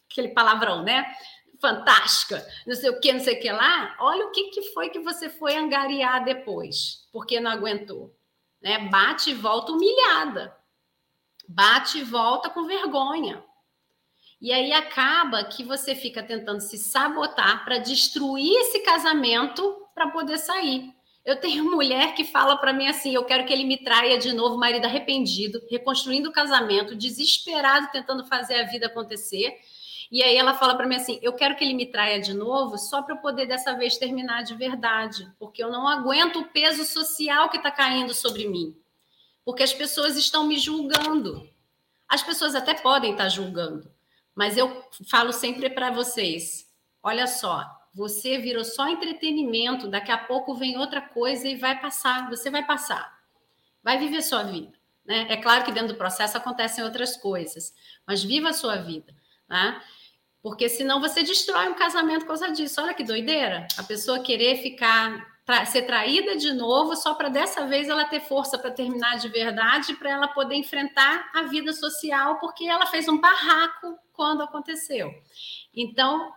[0.09, 1.05] aquele palavrão, né?
[1.61, 4.89] fantástica, não sei o que, não sei o que lá, olha o que, que foi
[4.89, 8.13] que você foi angariar depois, porque não aguentou.
[8.59, 8.89] Né?
[8.89, 10.57] Bate e volta humilhada.
[11.47, 13.43] Bate e volta com vergonha.
[14.39, 20.37] E aí acaba que você fica tentando se sabotar para destruir esse casamento para poder
[20.37, 20.93] sair.
[21.23, 24.33] Eu tenho mulher que fala para mim assim: eu quero que ele me traia de
[24.33, 29.59] novo, marido arrependido, reconstruindo o casamento, desesperado, tentando fazer a vida acontecer.
[30.11, 32.77] E aí ela fala para mim assim: eu quero que ele me traia de novo,
[32.77, 36.83] só para eu poder dessa vez terminar de verdade, porque eu não aguento o peso
[36.83, 38.75] social que está caindo sobre mim,
[39.45, 41.49] porque as pessoas estão me julgando.
[42.09, 43.89] As pessoas até podem estar tá julgando,
[44.35, 46.69] mas eu falo sempre para vocês:
[47.01, 52.29] olha só, você virou só entretenimento, daqui a pouco vem outra coisa e vai passar,
[52.29, 53.19] você vai passar,
[53.83, 54.71] vai viver sua vida.
[55.05, 55.27] Né?
[55.29, 57.73] É claro que dentro do processo acontecem outras coisas,
[58.05, 59.13] mas viva a sua vida.
[59.49, 59.81] Né?
[60.41, 62.81] Porque senão você destrói um casamento por causa disso.
[62.81, 63.67] Olha que doideira.
[63.77, 68.21] A pessoa querer ficar tra ser traída de novo só para dessa vez ela ter
[68.21, 73.07] força para terminar de verdade, para ela poder enfrentar a vida social, porque ela fez
[73.07, 75.11] um barraco quando aconteceu.
[75.75, 76.31] Então,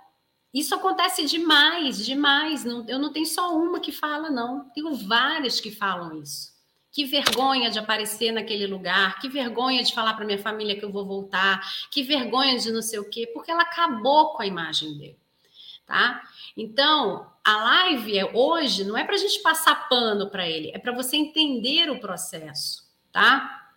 [0.55, 2.65] isso acontece demais, demais.
[2.65, 4.71] Não, eu não tenho só uma que fala, não.
[4.71, 6.55] Tenho várias que falam isso.
[6.93, 10.93] Que vergonha de aparecer naquele lugar, que vergonha de falar para minha família que eu
[10.93, 14.97] vou voltar, que vergonha de não sei o quê, porque ela acabou com a imagem
[14.97, 15.19] dele,
[15.85, 16.23] tá?
[16.57, 20.79] Então, a live é, hoje não é para a gente passar pano para ele, é
[20.79, 23.73] para você entender o processo, tá?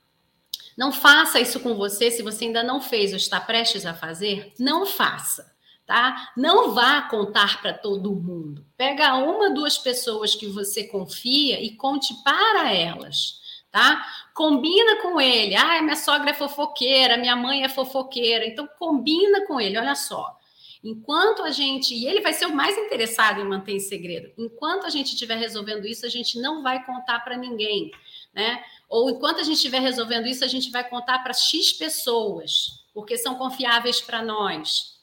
[0.78, 4.54] Não faça isso com você se você ainda não fez ou está prestes a fazer,
[4.60, 5.57] não faça
[5.88, 6.34] tá?
[6.36, 8.64] Não vá contar para todo mundo.
[8.76, 13.40] Pega uma, duas pessoas que você confia e conte para elas,
[13.72, 14.06] tá?
[14.34, 15.56] Combina com ele.
[15.56, 18.46] Ah, minha sogra é fofoqueira, minha mãe é fofoqueira.
[18.46, 19.78] Então combina com ele.
[19.78, 20.38] Olha só.
[20.84, 24.32] Enquanto a gente, e ele vai ser o mais interessado em manter em segredo.
[24.38, 27.92] Enquanto a gente estiver resolvendo isso, a gente não vai contar para ninguém,
[28.34, 28.62] né?
[28.90, 33.18] Ou enquanto a gente estiver resolvendo isso, a gente vai contar para X pessoas, porque
[33.18, 34.97] são confiáveis para nós.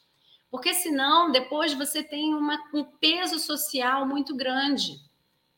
[0.54, 5.00] Porque senão depois você tem uma, um peso social muito grande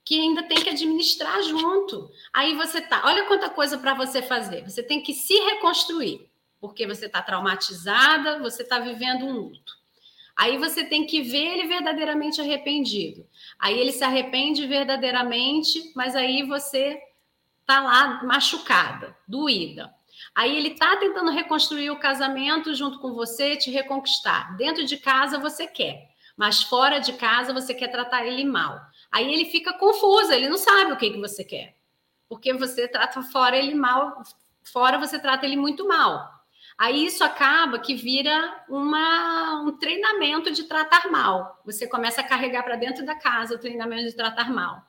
[0.03, 2.11] que ainda tem que administrar junto.
[2.33, 4.63] Aí você tá, olha quanta coisa para você fazer.
[4.65, 6.27] Você tem que se reconstruir,
[6.59, 9.75] porque você está traumatizada, você está vivendo um luto.
[10.35, 13.27] Aí você tem que ver ele verdadeiramente arrependido.
[13.59, 16.99] Aí ele se arrepende verdadeiramente, mas aí você
[17.67, 19.95] tá lá machucada, doída.
[20.37, 24.55] Aí ele está tentando reconstruir o casamento junto com você, te reconquistar.
[24.59, 28.79] Dentro de casa você quer, mas fora de casa você quer tratar ele mal.
[29.11, 31.75] Aí ele fica confuso, ele não sabe o que, que você quer.
[32.29, 34.23] Porque você trata fora ele mal,
[34.63, 36.31] fora você trata ele muito mal.
[36.77, 41.63] Aí isso acaba que vira uma, um treinamento de tratar mal.
[41.65, 44.83] Você começa a carregar para dentro da casa o treinamento de tratar mal.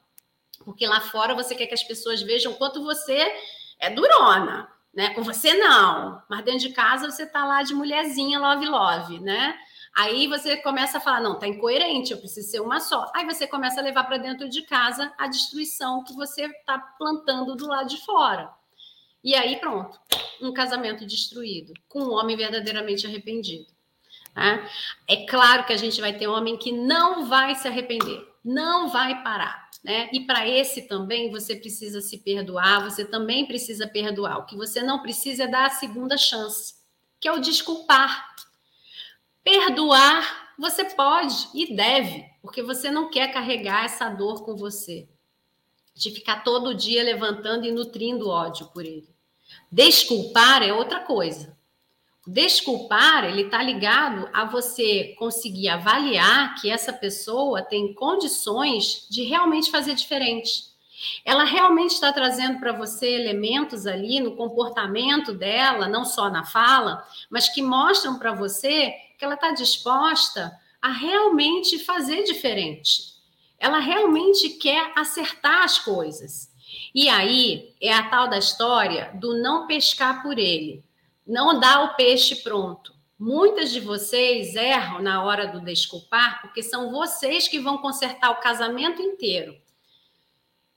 [0.65, 3.33] Porque lá fora você quer que as pessoas vejam quanto você
[3.79, 5.11] é durona né?
[5.11, 9.55] Com você não, mas dentro de casa você tá lá de mulherzinha love love, né?
[9.95, 13.11] Aí você começa a falar, não, tá incoerente, eu preciso ser uma só.
[13.15, 17.55] Aí você começa a levar para dentro de casa a destruição que você está plantando
[17.55, 18.49] do lado de fora.
[19.23, 19.99] E aí pronto,
[20.41, 23.67] um casamento destruído, com um homem verdadeiramente arrependido.
[24.35, 24.67] Né?
[25.07, 28.89] É claro que a gente vai ter um homem que não vai se arrepender, não
[28.89, 29.66] vai parar.
[29.88, 30.09] Né?
[30.11, 34.39] E para esse também você precisa se perdoar, você também precisa perdoar.
[34.39, 36.75] O que você não precisa é dar a segunda chance,
[37.21, 38.35] que é o desculpar.
[39.41, 45.07] Perdoar você pode e deve, porque você não quer carregar essa dor com você,
[45.95, 49.07] de ficar todo dia levantando e nutrindo ódio por ele.
[49.71, 51.56] Desculpar é outra coisa.
[52.30, 59.71] Desculpar, ele está ligado a você conseguir avaliar que essa pessoa tem condições de realmente
[59.71, 60.65] fazer diferente.
[61.23, 67.01] Ela realmente está trazendo para você elementos ali no comportamento dela, não só na fala,
[67.30, 70.51] mas que mostram para você que ela está disposta
[70.82, 73.13] a realmente fazer diferente.
[73.57, 76.51] Ela realmente quer acertar as coisas.
[76.93, 80.86] E aí é a tal da história do não pescar por ele
[81.28, 82.95] não dá o peixe pronto.
[83.19, 88.39] Muitas de vocês erram na hora do desculpar, porque são vocês que vão consertar o
[88.39, 89.55] casamento inteiro.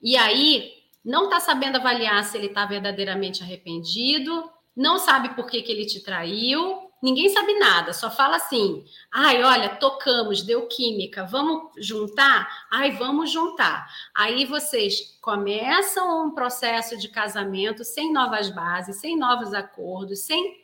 [0.02, 0.72] E aí,
[1.04, 5.84] não está sabendo avaliar se ele está verdadeiramente arrependido, não sabe por que, que ele
[5.84, 12.48] te traiu, ninguém sabe nada, só fala assim: ai, olha, tocamos, deu química, vamos juntar?
[12.70, 13.86] Ai, vamos juntar.
[14.14, 20.60] Aí vocês começam um processo de casamento sem novas bases, sem novos acordos, sem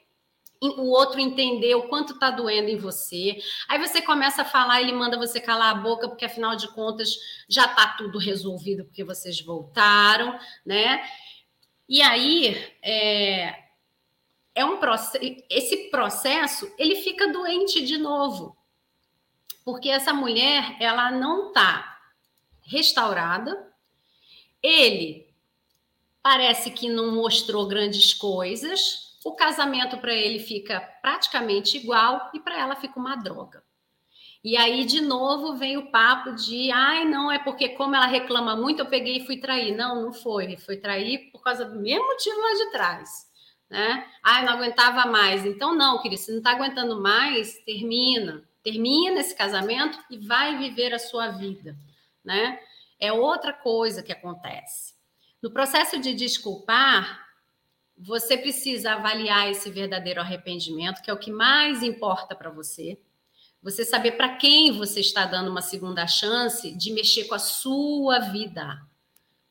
[0.61, 3.37] o outro entender o quanto está doendo em você.
[3.69, 7.17] Aí você começa a falar, ele manda você calar a boca, porque afinal de contas
[7.49, 11.03] já está tudo resolvido, porque vocês voltaram, né?
[11.89, 13.66] E aí, é,
[14.57, 15.19] é um processo,
[15.51, 18.57] esse processo, ele fica doente de novo.
[19.63, 21.99] Porque essa mulher, ela não está
[22.63, 23.71] restaurada.
[24.63, 25.29] Ele
[26.23, 29.19] parece que não mostrou grandes coisas.
[29.23, 33.63] O casamento para ele fica praticamente igual e para ela fica uma droga.
[34.43, 38.57] E aí, de novo, vem o papo de ai, não, é porque como ela reclama
[38.57, 39.77] muito, eu peguei e fui trair.
[39.77, 40.57] Não, não foi.
[40.57, 43.26] Foi trair por causa do mesmo motivo lá de trás
[43.69, 44.07] né?
[44.23, 45.45] Ah, eu não aguentava mais.
[45.45, 48.43] Então, não, querido, se não está aguentando mais, termina.
[48.63, 51.77] Termina esse casamento e vai viver a sua vida,
[52.25, 52.59] né?
[52.99, 54.95] É outra coisa que acontece.
[55.43, 57.27] No processo de desculpar,
[57.97, 62.99] você precisa avaliar esse verdadeiro arrependimento, que é o que mais importa para você.
[63.63, 68.19] Você saber para quem você está dando uma segunda chance de mexer com a sua
[68.19, 68.86] vida.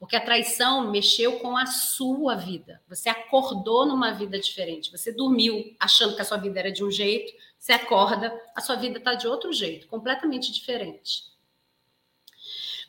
[0.06, 2.80] Porque a traição mexeu com a sua vida.
[2.88, 4.92] Você acordou numa vida diferente.
[4.92, 8.76] Você dormiu achando que a sua vida era de um jeito, você acorda, a sua
[8.76, 11.24] vida está de outro jeito, completamente diferente.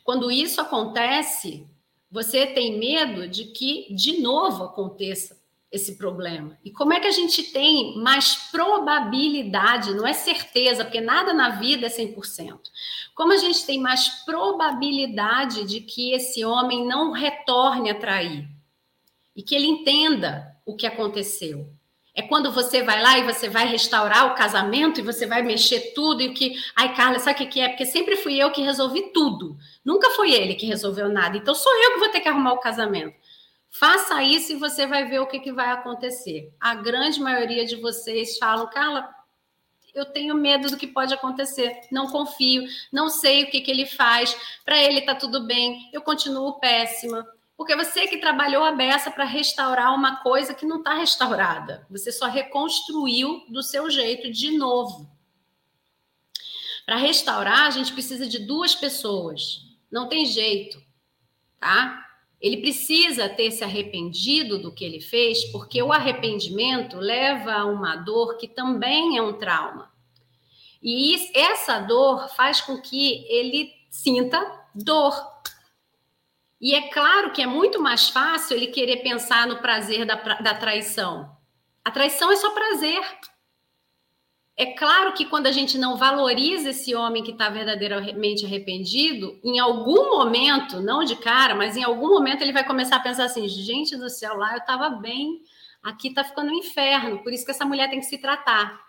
[0.03, 1.67] Quando isso acontece,
[2.11, 5.36] você tem medo de que de novo aconteça
[5.71, 6.57] esse problema.
[6.63, 11.49] E como é que a gente tem mais probabilidade, não é certeza, porque nada na
[11.49, 12.57] vida é 100%.
[13.13, 18.47] Como a gente tem mais probabilidade de que esse homem não retorne a trair
[19.35, 21.69] e que ele entenda o que aconteceu?
[22.15, 25.93] É quando você vai lá e você vai restaurar o casamento e você vai mexer
[25.93, 26.55] tudo e que.
[26.75, 27.69] Ai, Carla, sabe o que é?
[27.69, 29.55] Porque sempre fui eu que resolvi tudo.
[29.85, 31.37] Nunca foi ele que resolveu nada.
[31.37, 33.13] Então sou eu que vou ter que arrumar o casamento.
[33.79, 36.51] Faça isso e você vai ver o que, que vai acontecer.
[36.59, 39.07] A grande maioria de vocês falam, Carla,
[39.93, 43.85] eu tenho medo do que pode acontecer, não confio, não sei o que, que ele
[43.85, 47.23] faz, para ele está tudo bem, eu continuo péssima.
[47.55, 52.11] Porque você que trabalhou a beça para restaurar uma coisa que não está restaurada, você
[52.11, 55.07] só reconstruiu do seu jeito de novo.
[56.83, 59.61] Para restaurar, a gente precisa de duas pessoas,
[59.91, 60.81] não tem jeito,
[61.59, 62.06] tá?
[62.39, 67.95] Ele precisa ter se arrependido do que ele fez, porque o arrependimento leva a uma
[67.95, 69.91] dor que também é um trauma.
[70.81, 74.39] E essa dor faz com que ele sinta
[74.73, 75.15] dor.
[76.61, 80.53] E é claro que é muito mais fácil ele querer pensar no prazer da, da
[80.53, 81.35] traição.
[81.83, 83.01] A traição é só prazer.
[84.59, 89.59] É claro que quando a gente não valoriza esse homem que está verdadeiramente arrependido, em
[89.59, 93.47] algum momento, não de cara, mas em algum momento ele vai começar a pensar assim:
[93.47, 95.43] gente do céu, lá eu estava bem,
[95.83, 98.81] aqui está ficando um inferno, por isso que essa mulher tem que se tratar.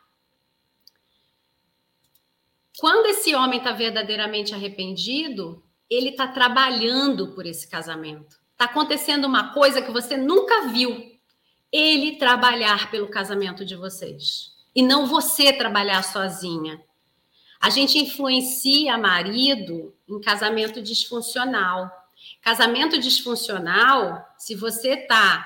[2.79, 8.39] Quando esse homem está verdadeiramente arrependido, ele está trabalhando por esse casamento.
[8.53, 11.13] Está acontecendo uma coisa que você nunca viu.
[11.71, 16.81] Ele trabalhar pelo casamento de vocês e não você trabalhar sozinha.
[17.61, 21.91] A gente influencia marido em casamento disfuncional.
[22.41, 25.45] Casamento disfuncional, se você tá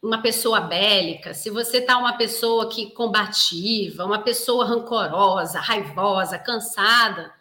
[0.00, 7.34] uma pessoa bélica, se você tá uma pessoa que combativa, uma pessoa rancorosa, raivosa, cansada,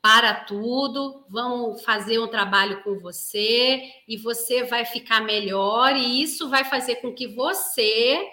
[0.00, 6.48] para tudo, vamos fazer um trabalho com você e você vai ficar melhor e isso
[6.48, 8.26] vai fazer com que você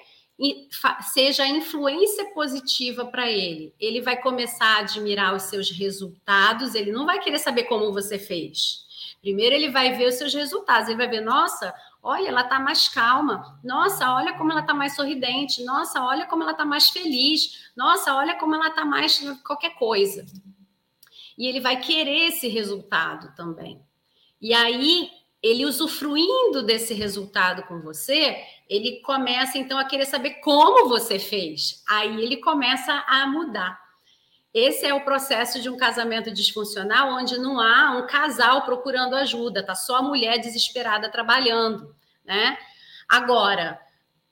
[1.13, 3.73] seja influência positiva para ele.
[3.79, 8.19] Ele vai começar a admirar os seus resultados, ele não vai querer saber como você
[8.19, 8.85] fez.
[9.21, 12.87] Primeiro ele vai ver os seus resultados, ele vai ver, nossa, olha, ela está mais
[12.87, 17.71] calma, nossa, olha como ela está mais sorridente, nossa, olha como ela está mais feliz,
[17.75, 20.25] nossa, olha como ela está mais qualquer coisa.
[21.37, 23.81] E ele vai querer esse resultado também.
[24.39, 25.09] E aí,
[25.41, 28.37] ele usufruindo desse resultado com você,
[28.69, 31.83] ele começa então a querer saber como você fez.
[31.87, 33.79] Aí ele começa a mudar.
[34.53, 39.63] Esse é o processo de um casamento disfuncional, onde não há um casal procurando ajuda,
[39.63, 42.57] tá só a mulher desesperada trabalhando, né?
[43.07, 43.79] Agora,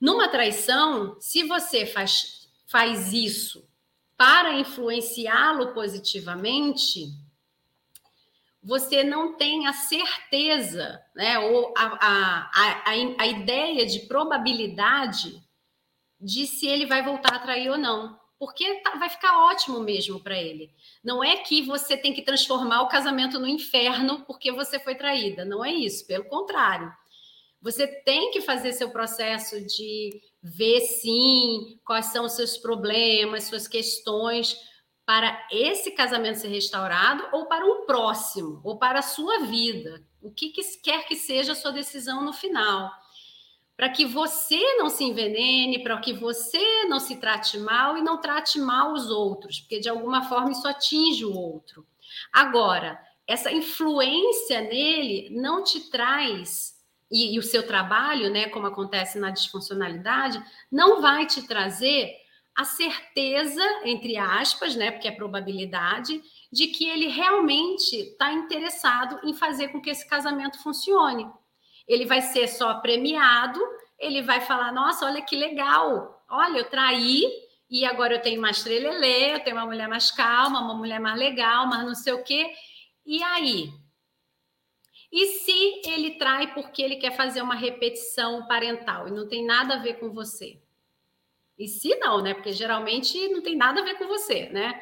[0.01, 3.68] numa traição, se você faz, faz isso
[4.18, 7.08] para influenciá-lo positivamente,
[8.66, 15.39] você não tem a certeza, né, ou a, a, a, a, ideia de probabilidade
[16.20, 18.20] de se ele vai voltar a trair ou não.
[18.39, 20.74] Porque tá, vai ficar ótimo mesmo para ele.
[21.03, 25.45] Não é que você tem que transformar o casamento no inferno porque você foi traída.
[25.45, 26.91] Não é isso, pelo contrário.
[27.61, 33.68] Você tem que fazer seu processo de ver sim quais são os seus problemas, suas
[33.68, 34.57] questões,
[35.06, 40.32] para esse casamento ser restaurado ou para um próximo, ou para a sua vida, o
[40.32, 42.91] que, que quer que seja a sua decisão no final.
[43.78, 48.20] Para que você não se envenene, para que você não se trate mal e não
[48.20, 51.86] trate mal os outros, porque de alguma forma isso atinge o outro.
[52.32, 56.76] Agora, essa influência nele não te traz
[57.12, 62.16] e, e, o seu trabalho, né, como acontece na disfuncionalidade, não vai te trazer
[62.56, 69.34] a certeza, entre aspas, né, porque é probabilidade, de que ele realmente está interessado em
[69.34, 71.30] fazer com que esse casamento funcione.
[71.86, 73.60] Ele vai ser só premiado,
[73.99, 77.24] ele vai falar: nossa, olha que legal, olha, eu traí
[77.70, 81.20] e agora eu tenho mais trelelê, eu tenho uma mulher mais calma, uma mulher mais
[81.20, 82.51] legal, mas não sei o quê.
[83.06, 83.70] E aí?
[85.12, 89.76] E se ele trai porque ele quer fazer uma repetição parental e não tem nada
[89.76, 90.62] a ver com você?
[91.58, 92.34] E se não, né?
[92.34, 94.82] Porque geralmente não tem nada a ver com você, né?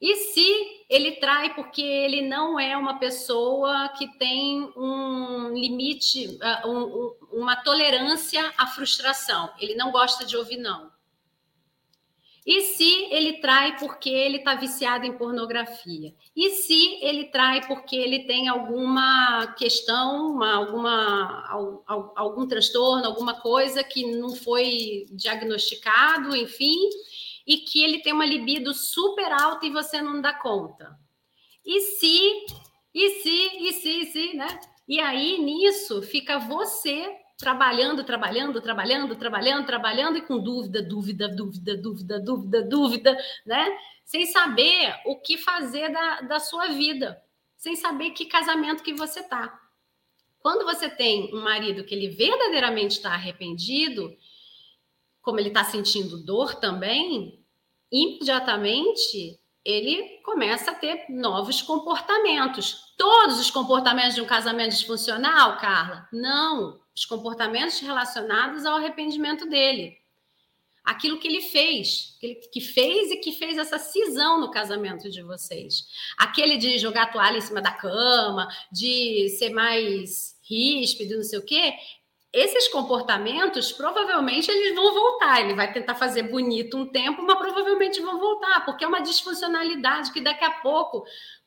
[0.00, 7.16] E se ele trai porque ele não é uma pessoa que tem um limite, um,
[7.32, 9.50] uma tolerância à frustração.
[9.58, 10.93] Ele não gosta de ouvir não.
[12.46, 16.14] E se ele trai porque ele está viciado em pornografia?
[16.36, 23.82] E se ele trai porque ele tem alguma questão, uma, alguma, algum, transtorno, alguma coisa
[23.82, 26.90] que não foi diagnosticado, enfim,
[27.46, 30.98] e que ele tem uma libido super alta e você não dá conta?
[31.64, 32.44] E se,
[32.92, 34.60] e se, e se, e se, né?
[34.86, 41.76] E aí, nisso, fica você trabalhando, trabalhando, trabalhando, trabalhando, trabalhando e com dúvida, dúvida, dúvida,
[41.76, 43.76] dúvida, dúvida, dúvida, né?
[44.04, 47.20] Sem saber o que fazer da, da sua vida,
[47.56, 49.60] sem saber que casamento que você tá.
[50.38, 54.14] Quando você tem um marido que ele verdadeiramente está arrependido,
[55.22, 57.42] como ele está sentindo dor também,
[57.90, 62.92] imediatamente ele começa a ter novos comportamentos.
[62.98, 66.06] Todos os comportamentos de um casamento disfuncional, Carla?
[66.12, 69.96] Não os comportamentos relacionados ao arrependimento dele.
[70.84, 72.18] Aquilo que ele fez,
[72.52, 75.86] que, fez e que fez essa cisão no casamento de vocês.
[76.18, 81.44] Aquele de jogar toalha em cima da cama, de ser mais ríspido, não sei o
[81.44, 81.72] quê.
[82.34, 85.40] Esses comportamentos, provavelmente, eles vão voltar.
[85.40, 90.12] Ele vai tentar fazer bonito um tempo, mas provavelmente vão voltar, porque é uma disfuncionalidade
[90.12, 91.04] que daqui a pouco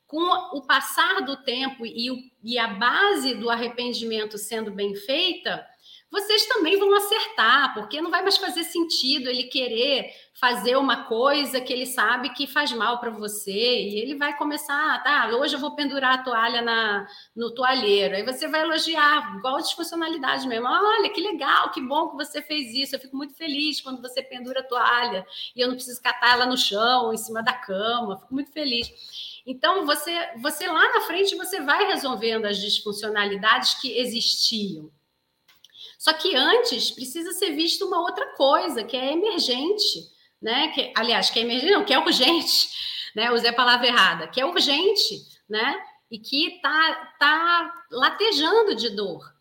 [0.07, 0.23] com
[0.57, 5.67] o passar do tempo e, o, e, a base do arrependimento sendo bem feita,
[6.09, 11.59] vocês também vão acertar, porque não vai mais fazer sentido ele querer fazer uma coisa
[11.59, 15.59] que ele sabe que faz mal para você, e ele vai começar, tá, hoje eu
[15.59, 21.09] vou pendurar a toalha na, no toalheiro, aí você vai elogiar, igual disfuncionalidade mesmo, olha,
[21.09, 24.61] que legal, que bom que você fez isso, eu fico muito feliz quando você pendura
[24.61, 28.33] a toalha, e eu não preciso catar ela no chão, em cima da cama, fico
[28.33, 28.87] muito feliz.
[29.45, 34.91] Então, você, você lá na frente, você vai resolvendo as disfuncionalidades que existiam.
[35.97, 40.09] Só que antes precisa ser visto uma outra coisa, que é emergente,
[40.41, 40.69] né?
[40.69, 42.69] Que, aliás, que é emergente, não, que é urgente,
[43.15, 43.31] né?
[43.31, 45.75] Usei a palavra errada, que é urgente, né?
[46.09, 49.35] E que tá, tá latejando de dor.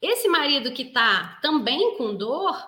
[0.00, 2.60] Esse marido que tá também com dor,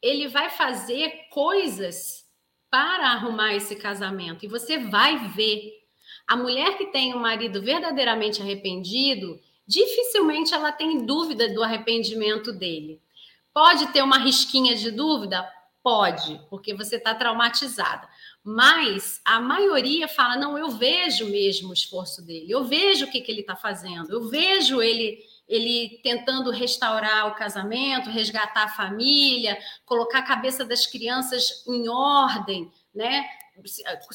[0.00, 2.24] ele vai fazer coisas
[2.70, 4.44] para arrumar esse casamento.
[4.44, 5.72] E você vai ver.
[6.26, 13.00] A mulher que tem um marido verdadeiramente arrependido, dificilmente ela tem dúvida do arrependimento dele.
[13.52, 15.50] Pode ter uma risquinha de dúvida?
[15.82, 18.08] Pode, porque você está traumatizada.
[18.42, 23.20] Mas a maioria fala: não, eu vejo mesmo o esforço dele, eu vejo o que,
[23.20, 29.56] que ele está fazendo, eu vejo ele ele tentando restaurar o casamento, resgatar a família,
[29.84, 33.24] colocar a cabeça das crianças em ordem, né?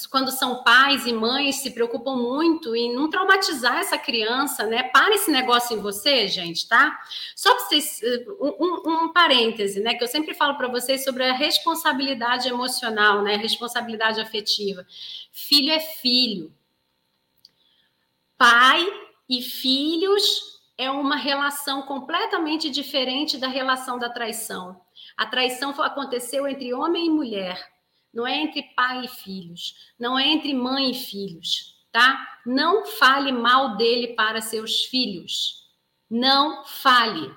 [0.09, 4.83] Quando são pais e mães se preocupam muito em não traumatizar essa criança, né?
[4.83, 6.99] Para esse negócio em você, gente, tá?
[7.35, 8.01] Só vocês,
[8.39, 9.95] um, um, um, parêntese, né?
[9.95, 13.35] Que eu sempre falo para vocês sobre a responsabilidade emocional, né?
[13.35, 14.85] Responsabilidade afetiva.
[15.31, 16.53] Filho é filho.
[18.37, 18.85] Pai
[19.27, 24.81] e filhos é uma relação completamente diferente da relação da traição.
[25.15, 27.70] A traição aconteceu entre homem e mulher,
[28.13, 32.39] não é entre pai e filhos, não é entre mãe e filhos, tá?
[32.45, 35.69] Não fale mal dele para seus filhos.
[36.09, 37.33] Não fale.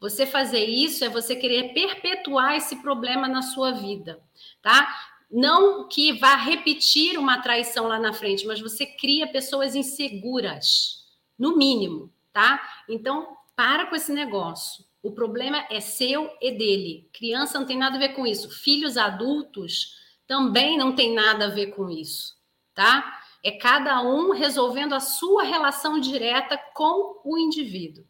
[0.00, 4.20] Você fazer isso é você querer perpetuar esse problema na sua vida,
[4.62, 4.88] tá?
[5.30, 11.06] Não que vá repetir uma traição lá na frente, mas você cria pessoas inseguras,
[11.38, 12.60] no mínimo tá?
[12.88, 14.84] Então, para com esse negócio.
[15.02, 17.08] O problema é seu e dele.
[17.12, 18.50] Criança não tem nada a ver com isso.
[18.50, 19.98] Filhos adultos
[20.30, 22.36] também não tem nada a ver com isso,
[22.72, 23.20] tá?
[23.42, 28.04] É cada um resolvendo a sua relação direta com o indivíduo.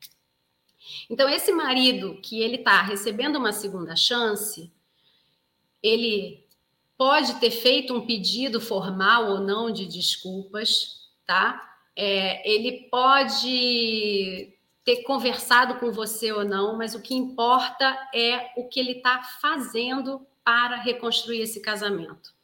[1.09, 4.71] Então, esse marido que ele está recebendo uma segunda chance,
[5.83, 6.47] ele
[6.95, 11.75] pode ter feito um pedido formal ou não de desculpas, tá?
[11.97, 14.53] É, ele pode
[14.85, 19.23] ter conversado com você ou não, mas o que importa é o que ele está
[19.41, 22.35] fazendo para reconstruir esse casamento,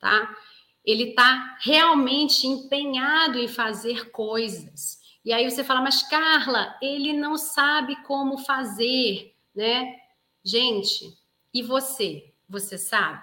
[0.00, 0.36] tá?
[0.84, 4.98] Ele está realmente empenhado em fazer coisas.
[5.24, 10.00] E aí você fala, mas Carla, ele não sabe como fazer, né?
[10.44, 11.16] Gente,
[11.54, 12.34] e você?
[12.48, 13.22] Você sabe?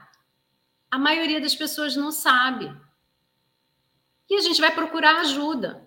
[0.90, 2.74] A maioria das pessoas não sabe
[4.30, 5.85] e a gente vai procurar ajuda.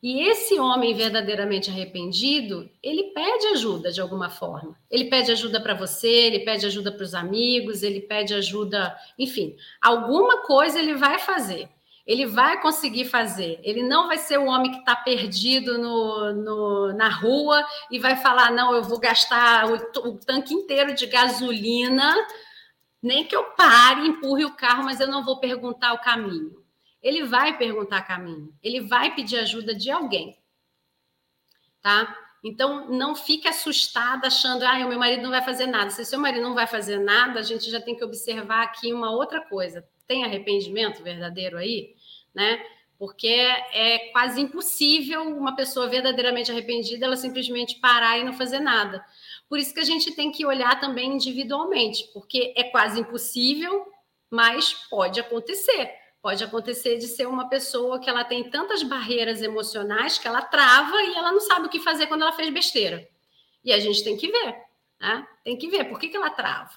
[0.00, 4.78] E esse homem verdadeiramente arrependido, ele pede ajuda de alguma forma.
[4.88, 9.56] Ele pede ajuda para você, ele pede ajuda para os amigos, ele pede ajuda, enfim,
[9.82, 11.68] alguma coisa ele vai fazer.
[12.08, 13.60] ele vai conseguir fazer.
[13.62, 18.16] Ele não vai ser o homem que está perdido no, no, na rua e vai
[18.16, 19.74] falar: não, eu vou gastar o,
[20.08, 22.16] o tanque inteiro de gasolina,
[23.02, 26.56] nem que eu pare, empurre o carro, mas eu não vou perguntar o caminho.
[27.02, 30.36] Ele vai perguntar caminho, ele vai pedir ajuda de alguém.
[31.80, 32.16] Tá?
[32.44, 35.90] Então, não fique assustada achando, ah, o meu marido não vai fazer nada.
[35.90, 39.10] Se seu marido não vai fazer nada, a gente já tem que observar aqui uma
[39.10, 39.86] outra coisa.
[40.06, 41.94] Tem arrependimento verdadeiro aí?
[42.34, 42.64] né?
[42.98, 49.04] Porque é quase impossível uma pessoa verdadeiramente arrependida ela simplesmente parar e não fazer nada.
[49.48, 53.86] Por isso que a gente tem que olhar também individualmente, porque é quase impossível,
[54.30, 55.90] mas pode acontecer.
[56.20, 61.00] Pode acontecer de ser uma pessoa que ela tem tantas barreiras emocionais que ela trava
[61.02, 63.08] e ela não sabe o que fazer quando ela fez besteira.
[63.64, 64.56] E a gente tem que ver,
[65.00, 65.26] né?
[65.44, 66.70] Tem que ver por que, que ela trava.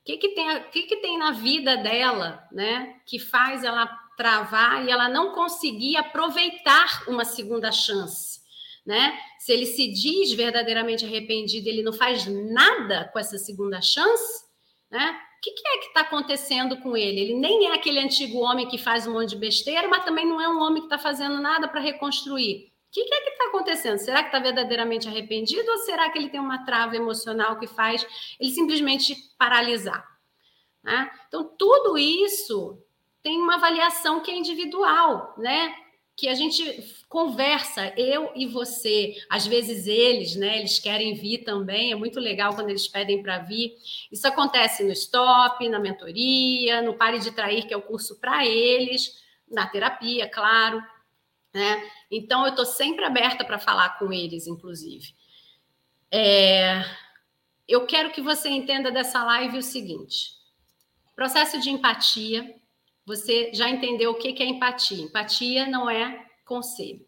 [0.00, 3.00] O que, que, tem, o que, que tem na vida dela, né?
[3.06, 3.86] Que faz ela
[4.16, 8.40] travar e ela não conseguir aproveitar uma segunda chance,
[8.84, 9.18] né?
[9.38, 14.44] Se ele se diz verdadeiramente arrependido, ele não faz nada com essa segunda chance,
[14.90, 15.18] né?
[15.40, 17.18] O que, que é que está acontecendo com ele?
[17.18, 20.38] Ele nem é aquele antigo homem que faz um monte de besteira, mas também não
[20.38, 22.66] é um homem que está fazendo nada para reconstruir.
[22.66, 23.96] O que, que, é que está acontecendo?
[23.96, 28.06] Será que está verdadeiramente arrependido ou será que ele tem uma trava emocional que faz
[28.38, 30.06] ele simplesmente paralisar?
[30.82, 31.10] Né?
[31.28, 32.78] Então, tudo isso
[33.22, 35.74] tem uma avaliação que é individual, né?
[36.20, 36.62] Que a gente
[37.08, 40.58] conversa, eu e você, às vezes eles, né?
[40.58, 43.74] Eles querem vir também, é muito legal quando eles pedem para vir.
[44.12, 48.44] Isso acontece no Stop, na mentoria, no Pare de Trair, que é o curso para
[48.44, 49.18] eles,
[49.50, 50.84] na terapia, claro.
[51.54, 51.90] Né?
[52.10, 55.14] Então, eu estou sempre aberta para falar com eles, inclusive.
[56.10, 56.84] É...
[57.66, 60.32] Eu quero que você entenda dessa live o seguinte:
[61.16, 62.59] processo de empatia
[63.10, 65.02] você já entendeu o que é empatia.
[65.02, 67.04] Empatia não é conselho.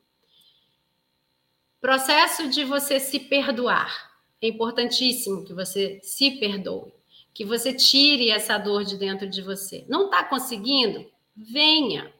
[1.80, 4.10] Processo de você se perdoar.
[4.40, 6.92] É importantíssimo que você se perdoe,
[7.32, 9.84] que você tire essa dor de dentro de você.
[9.88, 11.08] Não está conseguindo?
[11.36, 12.12] Venha.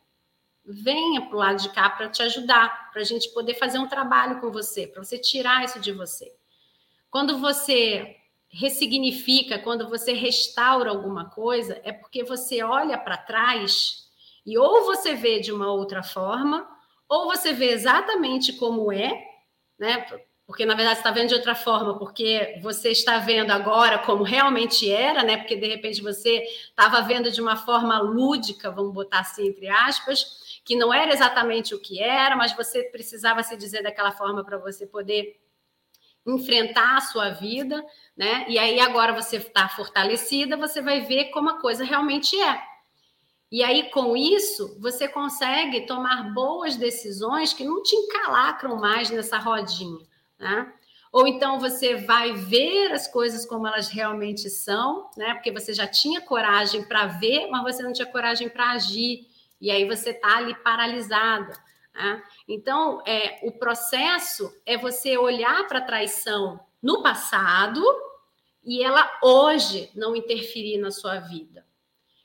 [0.64, 3.89] Venha para o lado de cá para te ajudar, para a gente poder fazer um
[3.89, 6.33] trabalho com você, para você tirar isso de você.
[7.11, 8.16] Quando você
[8.53, 14.11] ressignifica, quando você restaura alguma coisa, é porque você olha para trás
[14.44, 16.68] e ou você vê de uma outra forma,
[17.09, 19.24] ou você vê exatamente como é,
[19.78, 20.05] né?
[20.46, 24.22] Porque na verdade você está vendo de outra forma, porque você está vendo agora como
[24.22, 25.38] realmente era, né?
[25.38, 30.61] Porque de repente você estava vendo de uma forma lúdica, vamos botar assim entre aspas,
[30.62, 34.59] que não era exatamente o que era, mas você precisava se dizer daquela forma para
[34.59, 35.40] você poder
[36.27, 37.85] enfrentar a sua vida
[38.16, 38.45] né?
[38.49, 42.62] E aí agora você está fortalecida, você vai ver como a coisa realmente é.
[43.51, 49.37] E aí, com isso, você consegue tomar boas decisões que não te encalacram mais nessa
[49.37, 50.07] rodinha.
[50.39, 50.73] Né?
[51.12, 55.35] Ou então você vai ver as coisas como elas realmente são, né?
[55.35, 59.27] Porque você já tinha coragem para ver, mas você não tinha coragem para agir.
[59.61, 61.53] E aí você está ali paralisada.
[61.95, 62.22] Né?
[62.49, 67.82] Então, é, o processo é você olhar para a traição no passado
[68.64, 71.66] e ela hoje não interferir na sua vida.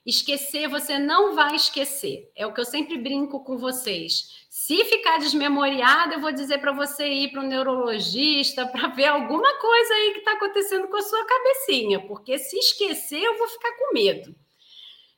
[0.05, 2.32] Esquecer, você não vai esquecer.
[2.34, 4.45] É o que eu sempre brinco com vocês.
[4.49, 9.53] Se ficar desmemoriado, eu vou dizer para você ir para um neurologista para ver alguma
[9.59, 13.74] coisa aí que está acontecendo com a sua cabecinha, porque se esquecer, eu vou ficar
[13.74, 14.34] com medo.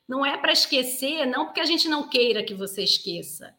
[0.08, 3.54] Não é para esquecer, não porque a gente não queira que você esqueça.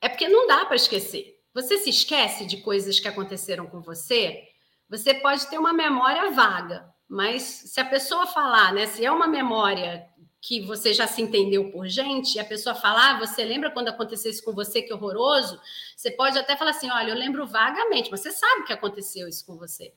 [0.00, 1.40] É porque não dá para esquecer.
[1.54, 4.42] Você se esquece de coisas que aconteceram com você?
[4.88, 9.26] Você pode ter uma memória vaga, mas se a pessoa falar, né, se é uma
[9.26, 10.06] memória
[10.40, 13.88] que você já se entendeu por gente, e a pessoa falar, ah, você lembra quando
[13.88, 15.60] aconteceu isso com você, que horroroso?
[15.96, 19.44] Você pode até falar assim, olha, eu lembro vagamente, mas você sabe que aconteceu isso
[19.44, 19.92] com você.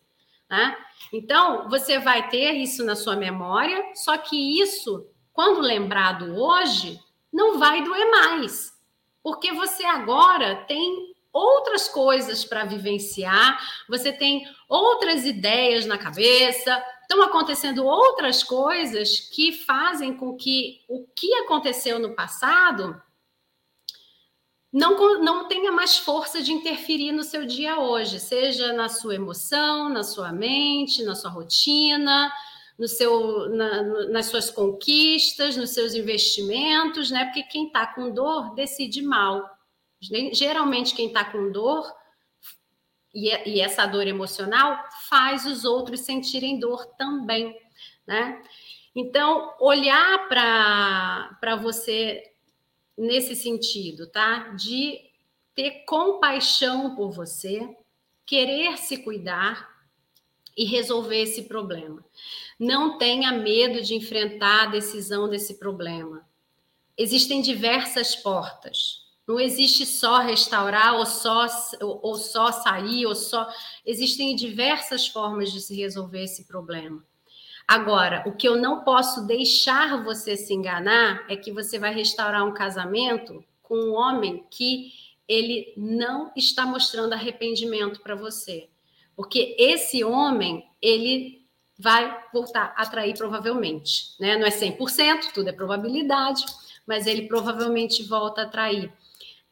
[0.49, 0.75] Né?
[1.13, 6.99] Então, você vai ter isso na sua memória, só que isso, quando lembrado hoje,
[7.31, 8.73] não vai doer mais,
[9.29, 17.21] porque você agora tem outras coisas para vivenciar, você tem outras ideias na cabeça, estão
[17.21, 22.99] acontecendo outras coisas que fazem com que o que aconteceu no passado
[24.73, 29.89] não, não tenha mais força de interferir no seu dia hoje, seja na sua emoção,
[29.89, 32.33] na sua mente, na sua rotina,
[32.79, 37.25] no seu, na, nas suas conquistas, nos seus investimentos, né?
[37.25, 39.43] Porque quem está com dor decide mal.
[40.31, 41.93] Geralmente, quem está com dor
[43.13, 47.53] e, e, essa dor emocional faz os outros sentirem dor também,
[48.07, 48.41] né?
[48.95, 52.31] Então, olhar para você
[52.97, 54.53] nesse sentido, tá?
[54.55, 55.01] De
[55.53, 57.75] ter compaixão por você,
[58.25, 59.67] querer se cuidar
[60.55, 62.05] e resolver esse problema.
[62.59, 66.27] Não tenha medo de enfrentar a decisão desse problema.
[66.97, 69.07] Existem diversas portas.
[69.25, 71.45] Não existe só restaurar ou só,
[71.79, 73.47] ou, só sair, ou só.
[73.85, 77.01] Existem diversas formas de se resolver esse problema.
[77.65, 82.43] Agora, o que eu não posso deixar você se enganar é que você vai restaurar
[82.43, 84.91] um casamento com um homem que
[85.27, 88.67] ele não está mostrando arrependimento para você.
[89.15, 91.38] Porque esse homem, ele
[91.79, 94.37] vai voltar a atrair provavelmente, né?
[94.37, 96.45] Não é 100%, tudo é probabilidade,
[96.85, 98.91] mas ele provavelmente volta a atrair.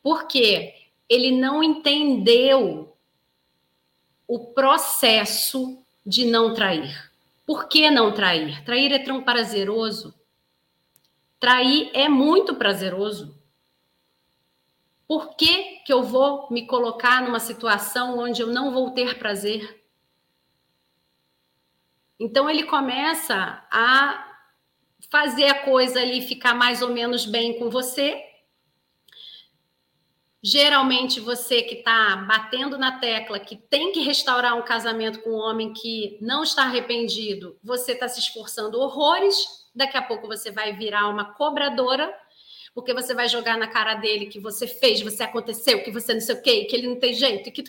[0.04, 0.74] Porque
[1.08, 2.94] ele não entendeu
[4.28, 7.10] o processo de não trair.
[7.46, 8.62] Por que não trair?
[8.66, 10.14] Trair é tão prazeroso.
[11.40, 13.38] Trair é muito prazeroso.
[15.08, 19.82] Por que, que eu vou me colocar numa situação onde eu não vou ter prazer?
[22.20, 24.28] Então ele começa a
[25.12, 28.24] fazer a coisa ali ficar mais ou menos bem com você.
[30.44, 35.40] Geralmente você que está batendo na tecla que tem que restaurar um casamento com um
[35.40, 39.68] homem que não está arrependido, você está se esforçando horrores.
[39.76, 42.14] Daqui a pouco você vai virar uma cobradora
[42.78, 46.22] porque você vai jogar na cara dele que você fez, você aconteceu, que você não
[46.22, 47.64] sei o quê, que ele não tem jeito, que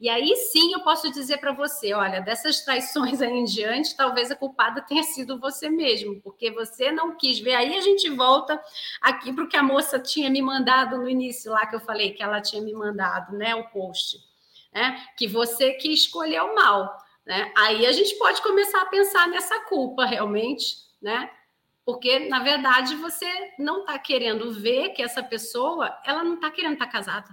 [0.00, 4.30] e aí sim eu posso dizer para você, olha, dessas traições aí em diante, talvez
[4.30, 7.56] a culpada tenha sido você mesmo, porque você não quis ver.
[7.56, 8.58] Aí a gente volta
[9.02, 12.14] aqui para o que a moça tinha me mandado no início lá que eu falei
[12.14, 14.16] que ela tinha me mandado, né, o post,
[14.72, 16.90] né, que você que escolheu mal,
[17.26, 17.52] né?
[17.54, 21.30] Aí a gente pode começar a pensar nessa culpa realmente, né?
[21.86, 26.72] Porque, na verdade, você não está querendo ver que essa pessoa, ela não está querendo
[26.72, 27.28] estar tá casada.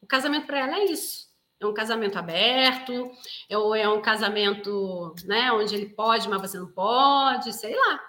[0.00, 1.26] O casamento para ela é isso.
[1.60, 3.10] É um casamento aberto,
[3.50, 8.00] ou é um casamento né, onde ele pode, mas você não pode, sei lá.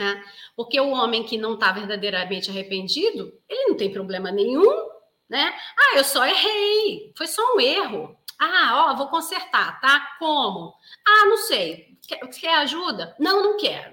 [0.00, 0.24] Né?
[0.56, 4.88] Porque o homem que não está verdadeiramente arrependido, ele não tem problema nenhum,
[5.28, 5.54] né?
[5.78, 8.16] Ah, eu só errei, foi só um erro.
[8.38, 10.16] Ah, ó, vou consertar, tá?
[10.18, 10.74] Como?
[11.06, 11.98] Ah, não sei.
[12.06, 13.14] Quer, quer ajuda?
[13.18, 13.92] Não, não quero.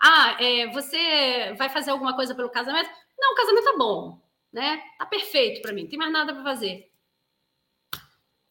[0.00, 2.90] Ah, é, você vai fazer alguma coisa pelo casamento?
[3.18, 4.20] Não, o casamento tá bom,
[4.52, 4.82] né?
[4.98, 6.88] Tá perfeito para mim, não tem mais nada para fazer.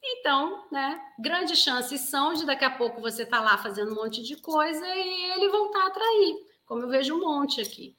[0.04, 4.24] Então, né, grandes chances são de daqui a pouco você tá lá fazendo um monte
[4.24, 6.36] de coisa e ele voltar a atrair,
[6.66, 7.98] como eu vejo um monte aqui.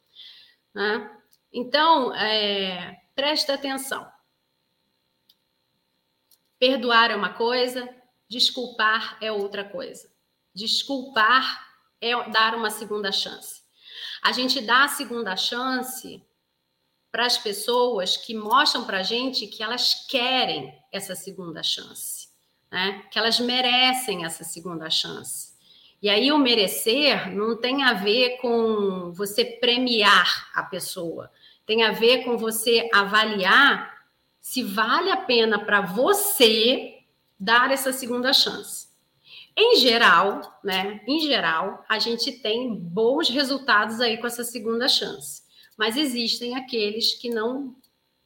[0.75, 1.11] Né?
[1.53, 4.11] Então, é, preste atenção.
[6.59, 7.89] Perdoar é uma coisa,
[8.29, 10.11] desculpar é outra coisa.
[10.55, 11.68] Desculpar
[12.01, 13.63] é dar uma segunda chance.
[14.23, 16.23] A gente dá a segunda chance
[17.11, 22.29] para as pessoas que mostram para a gente que elas querem essa segunda chance,
[22.71, 23.03] né?
[23.11, 25.57] que elas merecem essa segunda chance.
[26.01, 31.31] E aí o merecer não tem a ver com você premiar a pessoa,
[31.67, 33.99] tem a ver com você avaliar
[34.41, 37.01] se vale a pena para você
[37.39, 38.88] dar essa segunda chance.
[39.61, 41.01] Em geral, né?
[41.05, 45.43] Em geral, a gente tem bons resultados aí com essa segunda chance.
[45.77, 47.75] Mas existem aqueles que não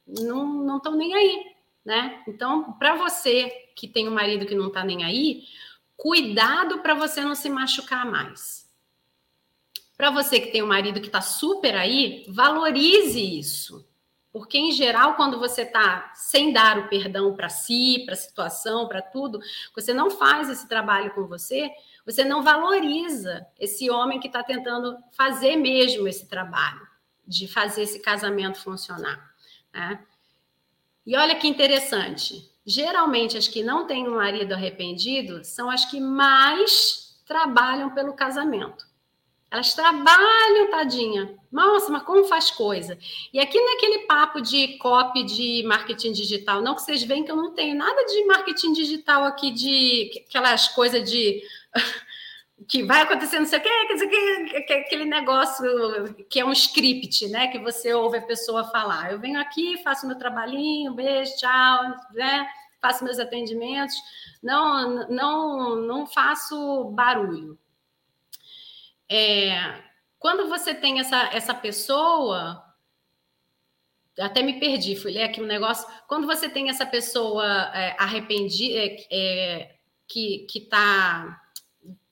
[0.05, 1.43] não não estão nem aí,
[1.83, 2.21] né?
[2.27, 5.43] Então, para você que tem um marido que não está nem aí,
[5.97, 8.71] cuidado para você não se machucar mais.
[9.97, 13.83] Para você que tem um marido que está super aí, valorize isso.
[14.33, 18.87] Porque, em geral, quando você está sem dar o perdão para si, para a situação,
[18.87, 19.39] para tudo,
[19.75, 21.69] você não faz esse trabalho com você,
[22.03, 26.81] você não valoriza esse homem que está tentando fazer mesmo esse trabalho,
[27.27, 29.35] de fazer esse casamento funcionar.
[29.71, 30.03] Né?
[31.05, 32.51] E olha que interessante.
[32.65, 38.83] Geralmente, as que não têm um marido arrependido são as que mais trabalham pelo casamento.
[39.53, 41.37] Elas trabalham, tadinha.
[41.51, 42.97] Nossa, mas como faz coisa?
[43.31, 47.31] E aqui naquele é papo de copy de marketing digital, não que vocês veem que
[47.31, 51.43] eu não tenho nada de marketing digital aqui, de aquelas coisas de
[52.67, 55.63] que vai acontecer não sei o que, aquele negócio
[56.27, 57.49] que é um script, né?
[57.49, 59.11] Que você ouve a pessoa falar.
[59.11, 62.47] Eu venho aqui, faço meu trabalhinho, beijo, tchau, né?
[62.81, 63.95] Faço meus atendimentos.
[64.41, 67.55] Não, não, não faço barulho.
[69.09, 69.81] É,
[70.19, 72.63] quando você tem essa, essa pessoa,
[74.19, 75.87] até me perdi, fui ler aqui um negócio.
[76.07, 79.75] Quando você tem essa pessoa é, arrependida, é, é,
[80.07, 81.41] que está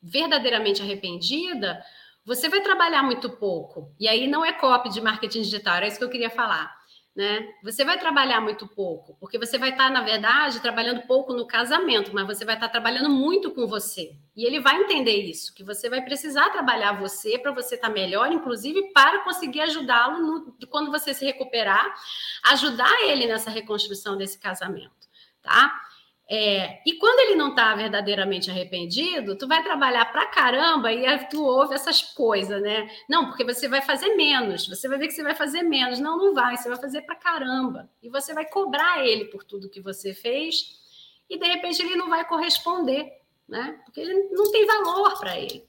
[0.01, 1.83] verdadeiramente arrependida,
[2.25, 3.93] você vai trabalhar muito pouco.
[3.99, 6.80] E aí não é copy de marketing digital, é isso que eu queria falar
[7.15, 7.45] né?
[7.63, 12.13] Você vai trabalhar muito pouco, porque você vai estar, na verdade, trabalhando pouco no casamento,
[12.13, 14.15] mas você vai estar trabalhando muito com você.
[14.35, 18.31] E ele vai entender isso, que você vai precisar trabalhar você para você estar melhor,
[18.31, 21.93] inclusive para conseguir ajudá-lo quando você se recuperar,
[22.45, 25.09] ajudar ele nessa reconstrução desse casamento,
[25.41, 25.81] tá?
[26.33, 31.43] É, e quando ele não está verdadeiramente arrependido, tu vai trabalhar pra caramba e tu
[31.43, 32.89] ouve essas coisas, né?
[33.09, 35.99] Não, porque você vai fazer menos, você vai ver que você vai fazer menos.
[35.99, 37.89] Não, não vai, você vai fazer pra caramba.
[38.01, 40.79] E você vai cobrar ele por tudo que você fez,
[41.29, 43.11] e de repente ele não vai corresponder,
[43.45, 43.81] né?
[43.83, 45.67] Porque ele não tem valor para ele.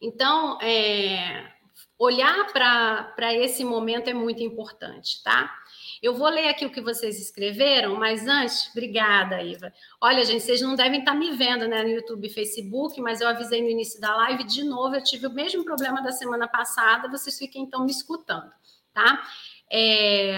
[0.00, 1.52] Então, é,
[1.98, 5.61] olhar para esse momento é muito importante, tá?
[6.02, 9.72] Eu vou ler aqui o que vocês escreveram, mas antes, obrigada, Iva.
[10.00, 13.28] Olha, gente, vocês não devem estar me vendo né, no YouTube e Facebook, mas eu
[13.28, 17.08] avisei no início da live, de novo, eu tive o mesmo problema da semana passada,
[17.08, 18.50] vocês fiquem então me escutando,
[18.92, 19.22] tá?
[19.70, 20.34] É,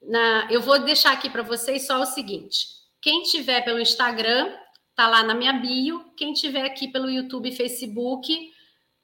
[0.00, 2.66] na, eu vou deixar aqui para vocês só o seguinte:
[2.98, 4.56] quem tiver pelo Instagram,
[4.94, 8.51] tá lá na minha bio, quem tiver aqui pelo YouTube e Facebook,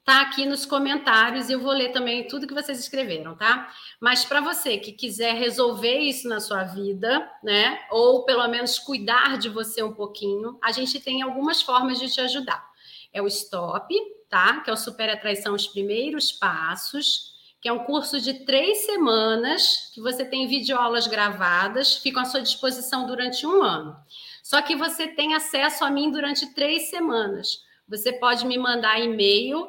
[0.09, 3.71] tá aqui nos comentários e eu vou ler também tudo que vocês escreveram, tá?
[4.01, 9.37] Mas para você que quiser resolver isso na sua vida, né, ou pelo menos cuidar
[9.37, 12.67] de você um pouquinho, a gente tem algumas formas de te ajudar.
[13.13, 13.93] É o Stop,
[14.27, 14.61] tá?
[14.61, 19.91] Que é o Super Atraição os Primeiros Passos, que é um curso de três semanas,
[19.93, 23.95] que você tem videoaulas gravadas, ficam à sua disposição durante um ano.
[24.41, 27.59] Só que você tem acesso a mim durante três semanas.
[27.87, 29.67] Você pode me mandar e-mail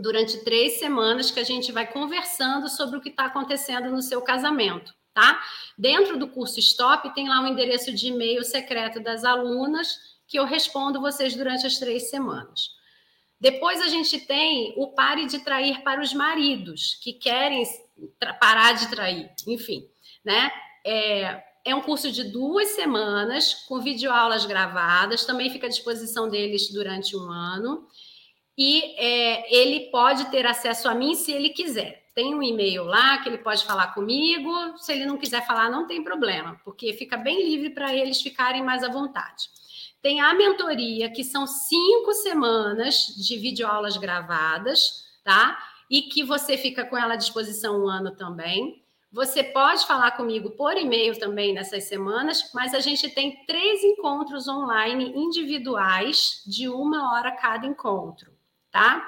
[0.00, 4.22] durante três semanas que a gente vai conversando sobre o que está acontecendo no seu
[4.22, 5.40] casamento, tá?
[5.76, 10.44] Dentro do curso Stop tem lá um endereço de e-mail secreto das alunas que eu
[10.44, 12.70] respondo vocês durante as três semanas.
[13.40, 17.64] Depois a gente tem o Pare de Trair para os maridos que querem
[18.38, 19.88] parar de trair, enfim,
[20.24, 20.50] né?
[20.84, 26.70] É, é um curso de duas semanas com videoaulas gravadas, também fica à disposição deles
[26.70, 27.86] durante um ano
[28.62, 32.04] e é, ele pode ter acesso a mim se ele quiser.
[32.14, 34.52] Tem um e-mail lá que ele pode falar comigo.
[34.76, 38.62] Se ele não quiser falar, não tem problema, porque fica bem livre para eles ficarem
[38.62, 39.48] mais à vontade.
[40.02, 45.58] Tem a mentoria, que são cinco semanas de videoaulas gravadas, tá?
[45.90, 48.84] E que você fica com ela à disposição um ano também.
[49.10, 54.46] Você pode falar comigo por e-mail também nessas semanas, mas a gente tem três encontros
[54.48, 58.29] online individuais de uma hora cada encontro
[58.70, 59.06] tá?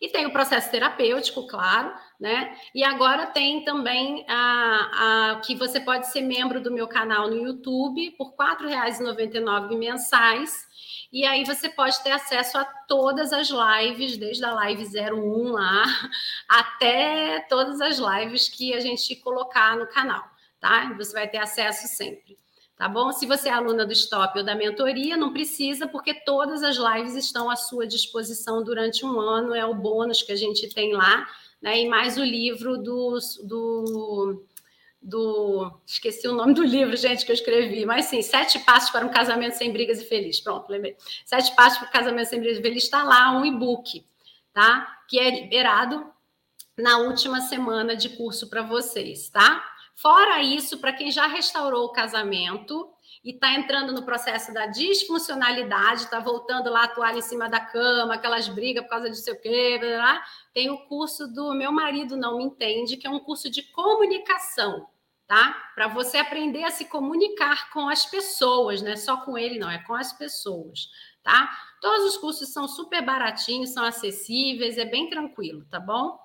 [0.00, 2.56] E tem o processo terapêutico, claro, né?
[2.74, 7.36] E agora tem também a, a que você pode ser membro do meu canal no
[7.36, 10.66] YouTube por R$ 4,99 mensais.
[11.12, 15.84] E aí você pode ter acesso a todas as lives, desde a live 01 lá
[16.48, 20.24] até todas as lives que a gente colocar no canal,
[20.58, 20.92] tá?
[20.98, 22.41] Você vai ter acesso sempre
[22.82, 23.12] tá bom?
[23.12, 27.14] Se você é aluna do Stop ou da mentoria, não precisa, porque todas as lives
[27.14, 31.24] estão à sua disposição durante um ano, é o bônus que a gente tem lá,
[31.62, 31.80] né?
[31.80, 34.44] E mais o livro do, do,
[35.00, 35.80] do.
[35.86, 39.10] Esqueci o nome do livro, gente, que eu escrevi, mas sim, Sete Passos para um
[39.10, 40.40] Casamento Sem Brigas e Feliz.
[40.40, 40.96] Pronto, lembrei.
[41.24, 44.04] Sete Passos para um Casamento Sem Brigas e Feliz está lá, um e-book,
[44.52, 44.98] tá?
[45.08, 46.04] Que é liberado
[46.76, 49.71] na última semana de curso para vocês, tá?
[49.94, 52.92] Fora isso, para quem já restaurou o casamento
[53.24, 57.60] e está entrando no processo da disfuncionalidade, está voltando lá a toalha em cima da
[57.60, 61.54] cama, aquelas brigas por causa de sei o quê, blá, blá, tem o curso do
[61.54, 64.88] Meu Marido Não Me Entende, que é um curso de comunicação,
[65.26, 65.70] tá?
[65.74, 69.70] Para você aprender a se comunicar com as pessoas, não é só com ele, não,
[69.70, 70.88] é com as pessoas,
[71.22, 71.48] tá?
[71.80, 76.21] Todos os cursos são super baratinhos, são acessíveis, é bem tranquilo, tá bom?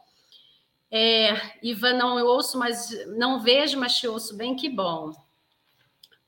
[0.89, 5.11] É, Ivan, não ouço, mas não vejo, mas te ouço bem, que bom.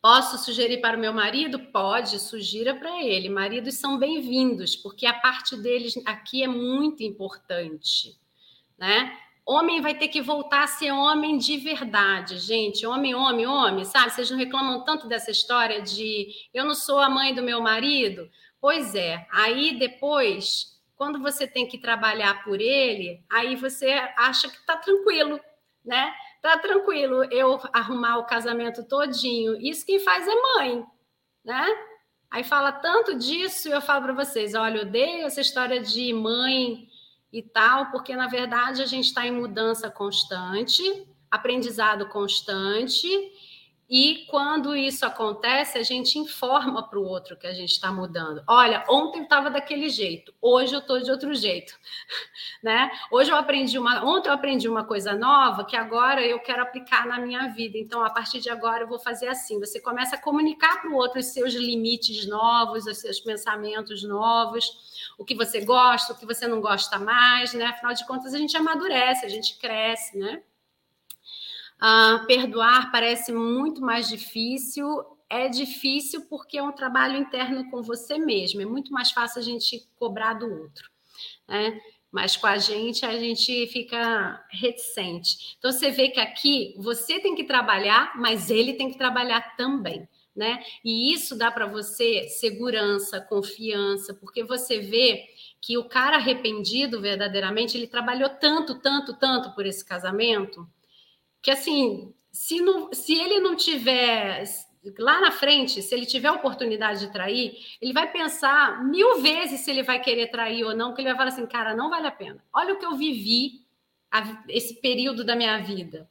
[0.02, 1.60] Posso sugerir para o meu marido?
[1.60, 3.28] Pode, sugira para ele.
[3.28, 8.18] Maridos são bem-vindos, porque a parte deles aqui é muito importante,
[8.78, 9.18] né?
[9.46, 12.86] Homem vai ter que voltar a ser homem de verdade, gente.
[12.86, 14.12] Homem, homem, homem, sabe?
[14.12, 18.30] Vocês não reclamam tanto dessa história de eu não sou a mãe do meu marido?
[18.62, 24.58] Pois é, aí depois quando você tem que trabalhar por ele, aí você acha que
[24.58, 25.40] está tranquilo,
[25.84, 26.14] né?
[26.42, 29.56] Tá tranquilo eu arrumar o casamento todinho.
[29.62, 30.86] Isso quem faz é mãe,
[31.46, 31.66] né?
[32.30, 36.90] Aí fala tanto disso, eu falo para vocês, olha, eu odeio essa história de mãe
[37.32, 40.84] e tal, porque na verdade a gente está em mudança constante,
[41.32, 43.08] aprendizado constante,
[43.90, 48.44] E quando isso acontece, a gente informa para o outro que a gente está mudando.
[48.48, 51.74] Olha, ontem eu estava daquele jeito, hoje eu estou de outro jeito,
[52.62, 52.92] né?
[53.12, 57.08] Hoje eu aprendi uma, ontem eu aprendi uma coisa nova que agora eu quero aplicar
[57.08, 57.80] na minha vida.
[57.80, 59.60] Então, a partir de agora eu vou fazer assim.
[59.60, 65.14] Você começa a comunicar para o outro os seus limites novos, os seus pensamentos novos,
[65.18, 67.66] o que você gosta, o que você não gosta mais, né?
[67.66, 70.44] Afinal de contas, a gente amadurece, a gente cresce, né?
[71.82, 74.86] Uh, perdoar parece muito mais difícil.
[75.30, 78.62] É difícil porque é um trabalho interno com você mesmo.
[78.62, 80.90] É muito mais fácil a gente cobrar do outro.
[81.48, 81.80] Né?
[82.12, 85.56] Mas com a gente, a gente fica reticente.
[85.58, 90.08] Então, você vê que aqui você tem que trabalhar, mas ele tem que trabalhar também.
[90.36, 90.64] Né?
[90.84, 95.26] E isso dá para você segurança, confiança, porque você vê
[95.62, 100.68] que o cara arrependido verdadeiramente, ele trabalhou tanto, tanto, tanto por esse casamento,
[101.42, 104.44] que assim, se, não, se ele não tiver
[104.98, 109.62] lá na frente, se ele tiver a oportunidade de trair, ele vai pensar mil vezes
[109.62, 112.08] se ele vai querer trair ou não, porque ele vai falar assim, cara, não vale
[112.08, 112.44] a pena.
[112.54, 113.66] Olha o que eu vivi
[114.12, 116.10] a, esse período da minha vida.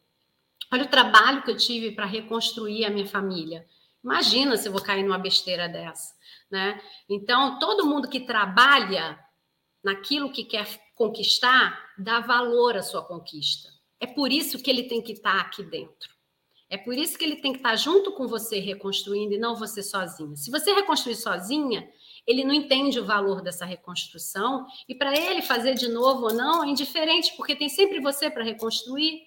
[0.70, 3.66] Olha o trabalho que eu tive para reconstruir a minha família.
[4.04, 6.14] Imagina se eu vou cair numa besteira dessa,
[6.50, 6.80] né?
[7.08, 9.18] Então, todo mundo que trabalha
[9.82, 13.77] naquilo que quer conquistar, dá valor à sua conquista.
[14.00, 16.16] É por isso que ele tem que estar aqui dentro.
[16.70, 19.82] É por isso que ele tem que estar junto com você reconstruindo e não você
[19.82, 20.36] sozinha.
[20.36, 21.88] Se você reconstruir sozinha,
[22.26, 26.62] ele não entende o valor dessa reconstrução e para ele fazer de novo ou não
[26.62, 29.22] é indiferente, porque tem sempre você para reconstruir.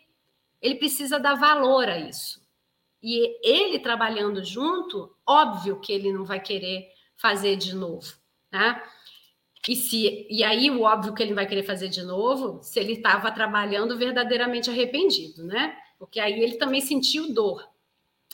[0.62, 2.40] Ele precisa dar valor a isso.
[3.02, 8.14] E ele trabalhando junto, óbvio que ele não vai querer fazer de novo,
[8.52, 8.80] né?
[9.68, 12.94] E, se, e aí, o óbvio que ele vai querer fazer de novo, se ele
[12.94, 15.78] estava trabalhando verdadeiramente arrependido, né?
[16.00, 17.70] Porque aí ele também sentiu dor.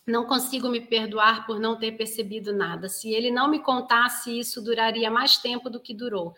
[0.06, 2.88] Não consigo me perdoar por não ter percebido nada.
[2.88, 6.34] Se ele não me contasse, isso duraria mais tempo do que durou.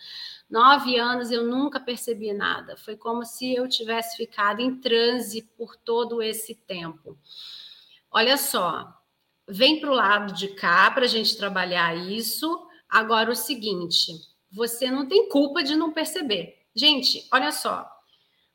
[0.49, 2.75] Nove anos eu nunca percebi nada.
[2.75, 7.15] Foi como se eu tivesse ficado em transe por todo esse tempo.
[8.09, 8.91] Olha só,
[9.47, 12.67] vem para o lado de cá para a gente trabalhar isso.
[12.89, 14.13] Agora, o seguinte
[14.51, 16.57] você não tem culpa de não perceber.
[16.75, 17.89] Gente, olha só.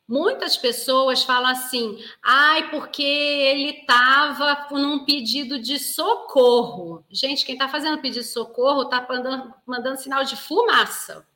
[0.07, 7.03] Muitas pessoas falam assim: ai, porque ele estava num pedido de socorro.
[7.09, 11.27] Gente, quem está fazendo pedido de socorro está mandando, mandando sinal de fumaça.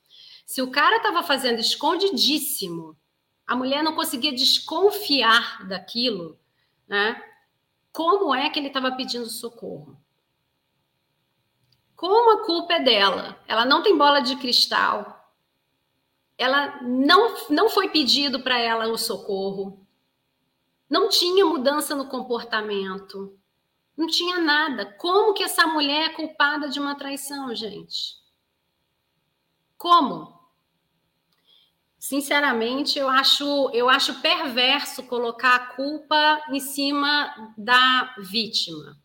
[0.45, 2.95] Se o cara estava fazendo escondidíssimo,
[3.45, 6.39] a mulher não conseguia desconfiar daquilo,
[6.87, 7.19] né?
[7.91, 9.99] Como é que ele estava pedindo socorro?
[11.99, 13.37] Como a culpa é dela?
[13.45, 15.29] Ela não tem bola de cristal.
[16.37, 19.85] Ela não, não foi pedido para ela o socorro.
[20.89, 23.37] Não tinha mudança no comportamento.
[23.97, 24.85] Não tinha nada.
[24.93, 28.15] Como que essa mulher é culpada de uma traição, gente?
[29.77, 30.39] Como?
[31.97, 38.97] Sinceramente, eu acho, eu acho perverso colocar a culpa em cima da vítima.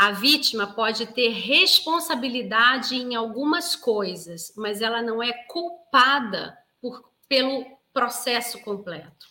[0.00, 7.66] A vítima pode ter responsabilidade em algumas coisas, mas ela não é culpada por, pelo
[7.92, 9.26] processo completo.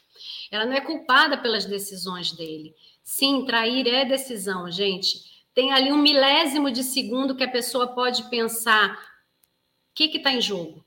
[0.51, 2.75] Ela não é culpada pelas decisões dele.
[3.01, 5.43] Sim, trair é decisão, gente.
[5.55, 10.39] Tem ali um milésimo de segundo que a pessoa pode pensar: o que está em
[10.39, 10.85] jogo?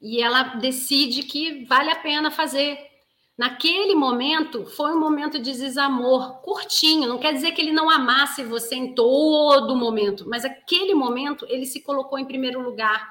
[0.00, 2.89] E ela decide que vale a pena fazer.
[3.40, 8.44] Naquele momento, foi um momento de desamor, curtinho, não quer dizer que ele não amasse
[8.44, 13.08] você em todo momento, mas aquele momento ele se colocou em primeiro lugar.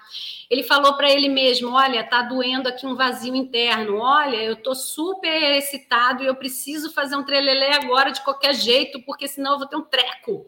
[0.47, 4.75] Ele falou para ele mesmo: Olha, tá doendo aqui um vazio interno, olha, eu tô
[4.75, 9.57] super excitado e eu preciso fazer um trelelé agora de qualquer jeito, porque senão eu
[9.57, 10.45] vou ter um treco.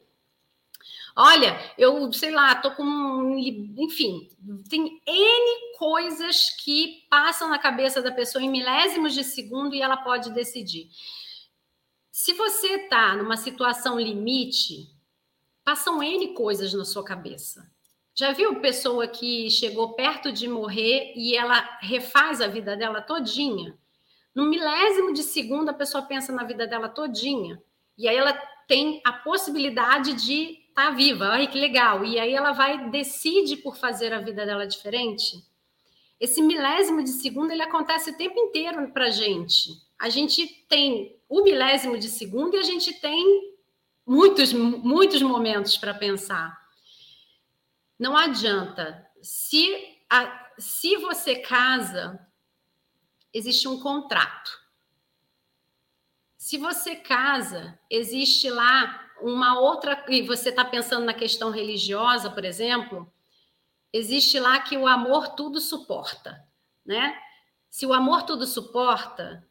[1.16, 3.38] Olha, eu sei lá, tô com.
[3.38, 4.30] Enfim,
[4.70, 9.98] tem N coisas que passam na cabeça da pessoa em milésimos de segundo e ela
[9.98, 10.90] pode decidir.
[12.12, 14.90] Se você está numa situação limite,
[15.64, 17.70] passam N coisas na sua cabeça.
[18.14, 23.78] Já viu pessoa que chegou perto de morrer e ela refaz a vida dela todinha?
[24.34, 27.62] No milésimo de segundo, a pessoa pensa na vida dela todinha.
[27.98, 28.34] E aí ela
[28.68, 32.04] tem a possibilidade de tá viva, ai que legal.
[32.06, 35.44] E aí ela vai decide por fazer a vida dela diferente.
[36.20, 39.70] Esse milésimo de segundo ele acontece o tempo inteiro para gente.
[39.98, 43.56] A gente tem o milésimo de segundo e a gente tem
[44.06, 46.60] muitos muitos momentos para pensar.
[47.98, 49.08] Não adianta.
[49.22, 52.20] Se a, se você casa,
[53.34, 54.60] existe um contrato.
[56.38, 60.04] Se você casa, existe lá uma outra.
[60.10, 63.12] E você está pensando na questão religiosa, por exemplo,
[63.94, 66.46] existe lá que o amor tudo suporta,
[66.86, 67.18] né?
[67.70, 69.48] Se o amor tudo suporta,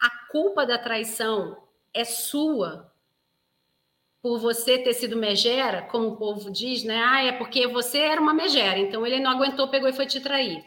[0.00, 2.90] a culpa da traição é sua
[4.22, 7.02] por você ter sido megera, como o povo diz, né?
[7.02, 10.20] Ah, é porque você era uma megera, então ele não aguentou, pegou e foi te
[10.20, 10.64] trair.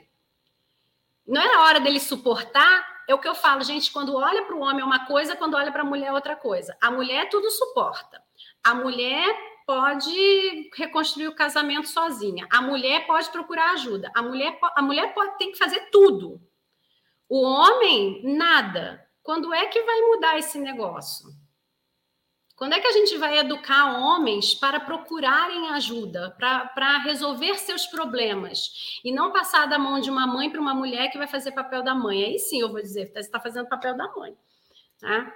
[1.25, 4.61] Não era hora dele suportar, é o que eu falo, gente, quando olha para o
[4.61, 6.75] homem é uma coisa, quando olha para a mulher é outra coisa.
[6.81, 8.21] A mulher tudo suporta.
[8.63, 9.35] A mulher
[9.65, 12.47] pode reconstruir o casamento sozinha.
[12.51, 14.11] A mulher pode procurar ajuda.
[14.15, 16.41] A mulher, a mulher pode, tem que fazer tudo.
[17.29, 19.05] O homem, nada.
[19.21, 21.29] Quando é que vai mudar esse negócio?
[22.63, 29.01] Quando é que a gente vai educar homens para procurarem ajuda, para resolver seus problemas?
[29.03, 31.83] E não passar da mão de uma mãe para uma mulher que vai fazer papel
[31.83, 32.23] da mãe.
[32.23, 34.37] Aí sim eu vou dizer, você está fazendo papel da mãe.
[34.97, 35.29] Tá?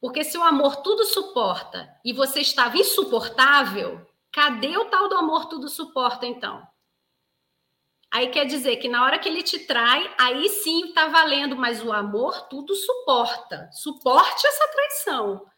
[0.00, 5.46] Porque se o amor tudo suporta e você estava insuportável, cadê o tal do amor
[5.46, 6.60] tudo suporta então?
[8.10, 11.80] Aí quer dizer que na hora que ele te trai, aí sim está valendo, mas
[11.80, 13.70] o amor tudo suporta.
[13.70, 15.48] Suporte essa traição.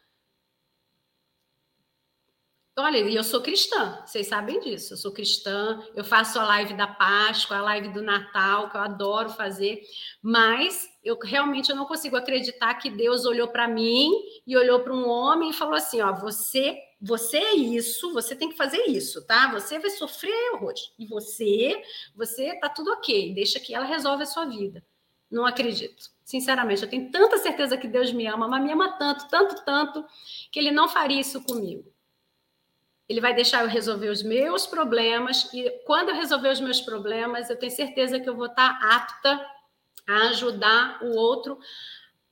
[2.82, 4.94] Olha, e eu sou cristã, vocês sabem disso.
[4.94, 8.80] Eu sou cristã, eu faço a live da Páscoa, a live do Natal, que eu
[8.80, 9.80] adoro fazer,
[10.20, 14.10] mas eu realmente eu não consigo acreditar que Deus olhou para mim
[14.44, 18.48] e olhou para um homem e falou assim: ó, você, você é isso, você tem
[18.48, 19.52] que fazer isso, tá?
[19.52, 20.92] Você vai sofrer horrores.
[20.98, 21.80] E você,
[22.16, 24.84] você tá tudo ok, deixa que ela resolve a sua vida.
[25.30, 26.10] Não acredito.
[26.24, 30.04] Sinceramente, eu tenho tanta certeza que Deus me ama, mas me ama tanto, tanto, tanto,
[30.50, 31.91] que ele não faria isso comigo
[33.12, 37.50] ele vai deixar eu resolver os meus problemas, e quando eu resolver os meus problemas,
[37.50, 39.46] eu tenho certeza que eu vou estar apta
[40.08, 41.58] a ajudar o outro,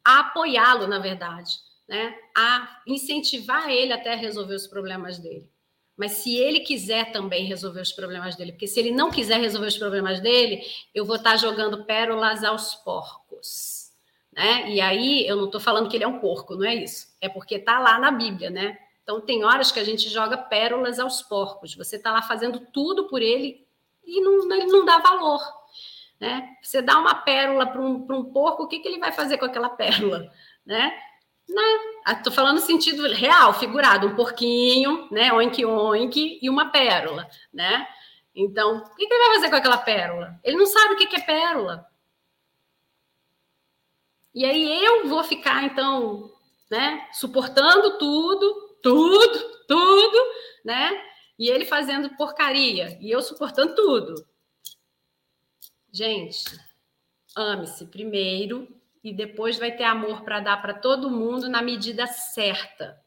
[0.02, 1.52] a apoiá-lo, na verdade,
[1.86, 2.16] né?
[2.35, 5.47] a incentivar ele até a resolver os problemas dele.
[5.98, 9.66] Mas se ele quiser também resolver os problemas dele, porque se ele não quiser resolver
[9.66, 10.62] os problemas dele,
[10.94, 13.90] eu vou estar jogando pérolas aos porcos.
[14.32, 14.70] Né?
[14.70, 17.09] E aí eu não estou falando que ele é um porco, não é isso.
[17.20, 18.78] É porque está lá na Bíblia, né?
[19.03, 21.75] Então, tem horas que a gente joga pérolas aos porcos.
[21.75, 23.67] Você está lá fazendo tudo por ele
[24.05, 25.41] e não, ele não dá valor.
[26.21, 26.57] Né?
[26.63, 29.47] Você dá uma pérola para um, um porco, o que, que ele vai fazer com
[29.47, 30.31] aquela pérola?
[30.65, 30.93] Né?
[32.07, 32.37] Estou né?
[32.37, 35.33] falando no sentido real, figurado, um porquinho, né?
[35.33, 37.89] Oink, oink, e uma pérola, né?
[38.35, 40.39] Então, o que, que ele vai fazer com aquela pérola?
[40.45, 41.87] Ele não sabe o que, que é pérola.
[44.33, 46.31] E aí eu vou ficar, então,
[46.71, 50.19] né, suportando tudo, tudo, tudo,
[50.65, 50.90] né?
[51.39, 54.15] E ele fazendo porcaria e eu suportando tudo.
[55.93, 56.44] Gente,
[57.35, 58.69] ame-se primeiro
[59.02, 63.02] e depois vai ter amor para dar para todo mundo na medida certa.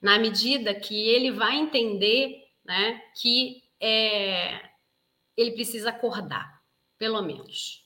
[0.00, 4.70] Na medida que ele vai entender, né, que é,
[5.36, 6.62] ele precisa acordar,
[6.98, 7.84] pelo menos.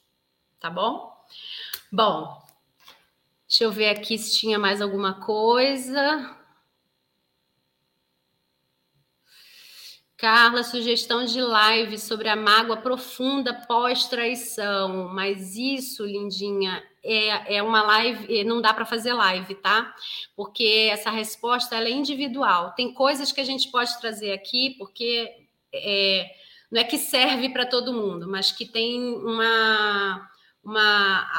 [0.61, 1.13] Tá bom?
[1.91, 2.43] Bom,
[3.47, 6.38] deixa eu ver aqui se tinha mais alguma coisa.
[10.19, 15.09] Carla, sugestão de live sobre a mágoa profunda pós-traição.
[15.15, 19.95] Mas isso, lindinha, é, é uma live, não dá para fazer live, tá?
[20.35, 22.73] Porque essa resposta é individual.
[22.75, 25.31] Tem coisas que a gente pode trazer aqui, porque
[25.73, 26.29] é,
[26.69, 30.29] não é que serve para todo mundo, mas que tem uma,
[30.65, 31.31] uma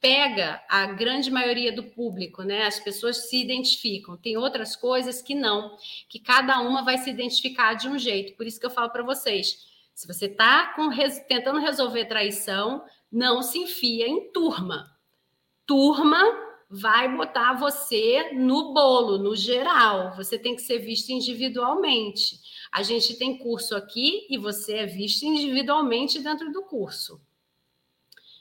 [0.00, 2.64] pega a grande maioria do público, né?
[2.64, 4.16] As pessoas se identificam.
[4.16, 5.76] Tem outras coisas que não,
[6.08, 8.34] que cada uma vai se identificar de um jeito.
[8.36, 10.74] Por isso que eu falo para vocês, se você está
[11.28, 12.82] tentando resolver traição,
[13.12, 14.90] não se enfia em turma.
[15.66, 16.18] Turma
[16.70, 20.16] vai botar você no bolo, no geral.
[20.16, 22.40] Você tem que ser visto individualmente.
[22.72, 27.20] A gente tem curso aqui e você é visto individualmente dentro do curso.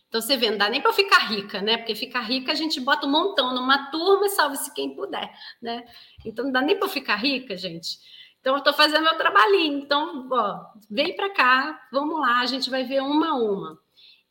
[0.10, 1.78] Então você vê, não dá nem para ficar rica, né?
[1.78, 5.32] Porque ficar rica a gente bota um montão numa turma e salve-se quem puder,
[5.62, 5.86] né?
[6.26, 8.00] Então não dá nem para ficar rica, gente.
[8.40, 9.78] Então eu estou fazendo meu trabalhinho.
[9.78, 13.80] Então, ó, vem para cá, vamos lá, a gente vai ver uma a uma.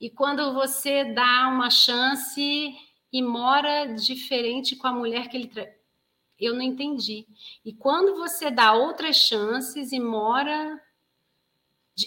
[0.01, 2.75] E quando você dá uma chance
[3.13, 5.65] e mora diferente com a mulher que ele tra...
[6.41, 7.25] eu não entendi.
[7.65, 10.81] E quando você dá outras chances e mora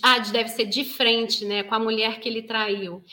[0.01, 3.03] ah, deve ser de frente, né, com a mulher que ele traiu.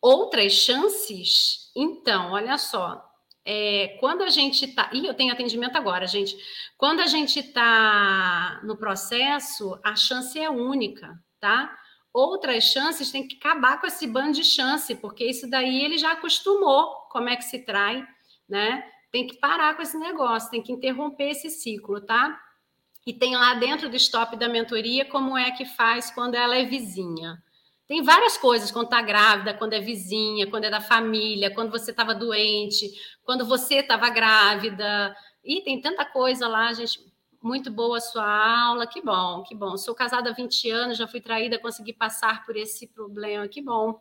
[0.00, 1.70] Outras chances?
[1.76, 3.06] Então, olha só.
[3.44, 4.90] É, quando a gente está.
[4.92, 6.36] Ih, eu tenho atendimento agora, gente.
[6.76, 11.76] Quando a gente está no processo, a chance é única, tá?
[12.12, 16.12] outras chances, tem que acabar com esse bando de chance, porque isso daí ele já
[16.12, 18.06] acostumou como é que se trai,
[18.48, 18.84] né?
[19.12, 22.40] Tem que parar com esse negócio, tem que interromper esse ciclo, tá?
[23.06, 26.64] E tem lá dentro do stop da mentoria como é que faz quando ela é
[26.64, 27.42] vizinha.
[27.90, 31.90] Tem várias coisas, quando está grávida, quando é vizinha, quando é da família, quando você
[31.90, 32.88] estava doente,
[33.24, 35.12] quando você estava grávida.
[35.42, 37.04] E tem tanta coisa lá, gente.
[37.42, 39.76] Muito boa a sua aula, que bom, que bom.
[39.76, 44.00] Sou casada há 20 anos, já fui traída, consegui passar por esse problema, que bom.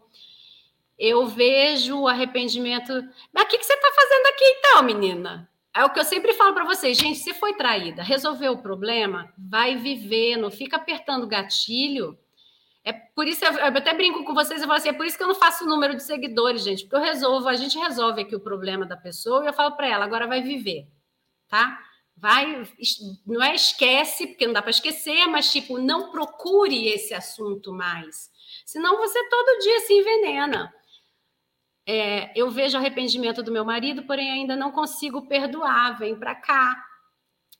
[0.95, 2.94] Eu vejo o arrependimento.
[3.34, 5.49] Mas o que, que você está fazendo aqui então, menina?
[5.74, 7.18] É o que eu sempre falo para vocês, gente.
[7.18, 12.16] Se foi traída, resolveu o problema, vai viver, não fica apertando gatilho.
[12.84, 15.18] É por isso eu, eu até brinco com vocês, eu falo assim, é por isso
[15.18, 18.35] que eu não faço número de seguidores, gente, porque eu resolvo, a gente resolve aqui
[18.35, 20.88] o problema da pessoa e eu falo para ela, agora vai viver,
[21.47, 21.80] tá?
[22.15, 22.68] Vai,
[23.26, 28.30] não é esquece, porque não dá para esquecer, mas tipo, não procure esse assunto mais.
[28.65, 30.73] Senão você todo dia se envenena.
[31.85, 35.97] É, eu vejo arrependimento do meu marido, porém ainda não consigo perdoar.
[35.97, 36.89] Vem para cá.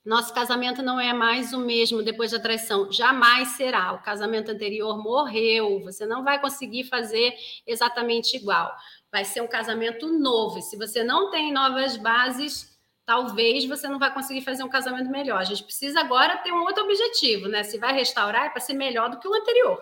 [0.06, 2.92] Nosso casamento não é mais o mesmo depois da traição.
[2.92, 3.92] Jamais será.
[3.94, 5.82] O casamento anterior morreu.
[5.84, 7.36] Você não vai conseguir fazer
[7.68, 8.74] exatamente igual.
[9.12, 10.62] Vai ser um casamento novo.
[10.62, 15.40] Se você não tem novas bases, talvez você não vai conseguir fazer um casamento melhor.
[15.40, 17.64] A gente precisa agora ter um outro objetivo, né?
[17.64, 19.82] Se vai restaurar, é para ser melhor do que o anterior.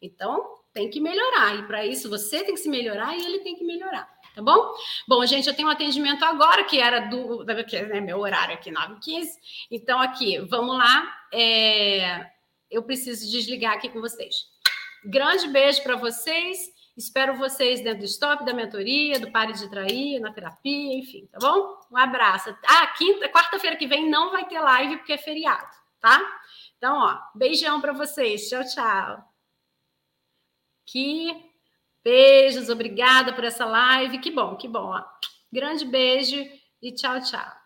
[0.00, 1.56] Então, tem que melhorar.
[1.56, 4.13] E para isso, você tem que se melhorar e ele tem que melhorar.
[4.34, 4.74] Tá bom?
[5.06, 7.46] Bom, gente, eu tenho um atendimento agora, que era do.
[7.64, 9.28] Que é meu horário aqui, 9h15.
[9.70, 11.26] Então, aqui, vamos lá.
[11.32, 12.30] É,
[12.68, 14.48] eu preciso desligar aqui com vocês.
[15.04, 16.74] Grande beijo para vocês.
[16.96, 21.38] Espero vocês dentro do stop, da mentoria, do Pare de Trair, na terapia, enfim, tá
[21.40, 21.76] bom?
[21.90, 22.56] Um abraço.
[22.64, 26.20] Ah, quinta, quarta-feira que vem não vai ter live porque é feriado, tá?
[26.76, 28.48] Então, ó, beijão para vocês.
[28.48, 29.24] Tchau, tchau.
[30.86, 31.43] Que
[32.04, 34.18] beijos, obrigada por essa live.
[34.18, 34.92] Que bom, que bom.
[34.92, 35.02] Ó.
[35.52, 36.36] Grande beijo
[36.82, 37.63] e tchau, tchau.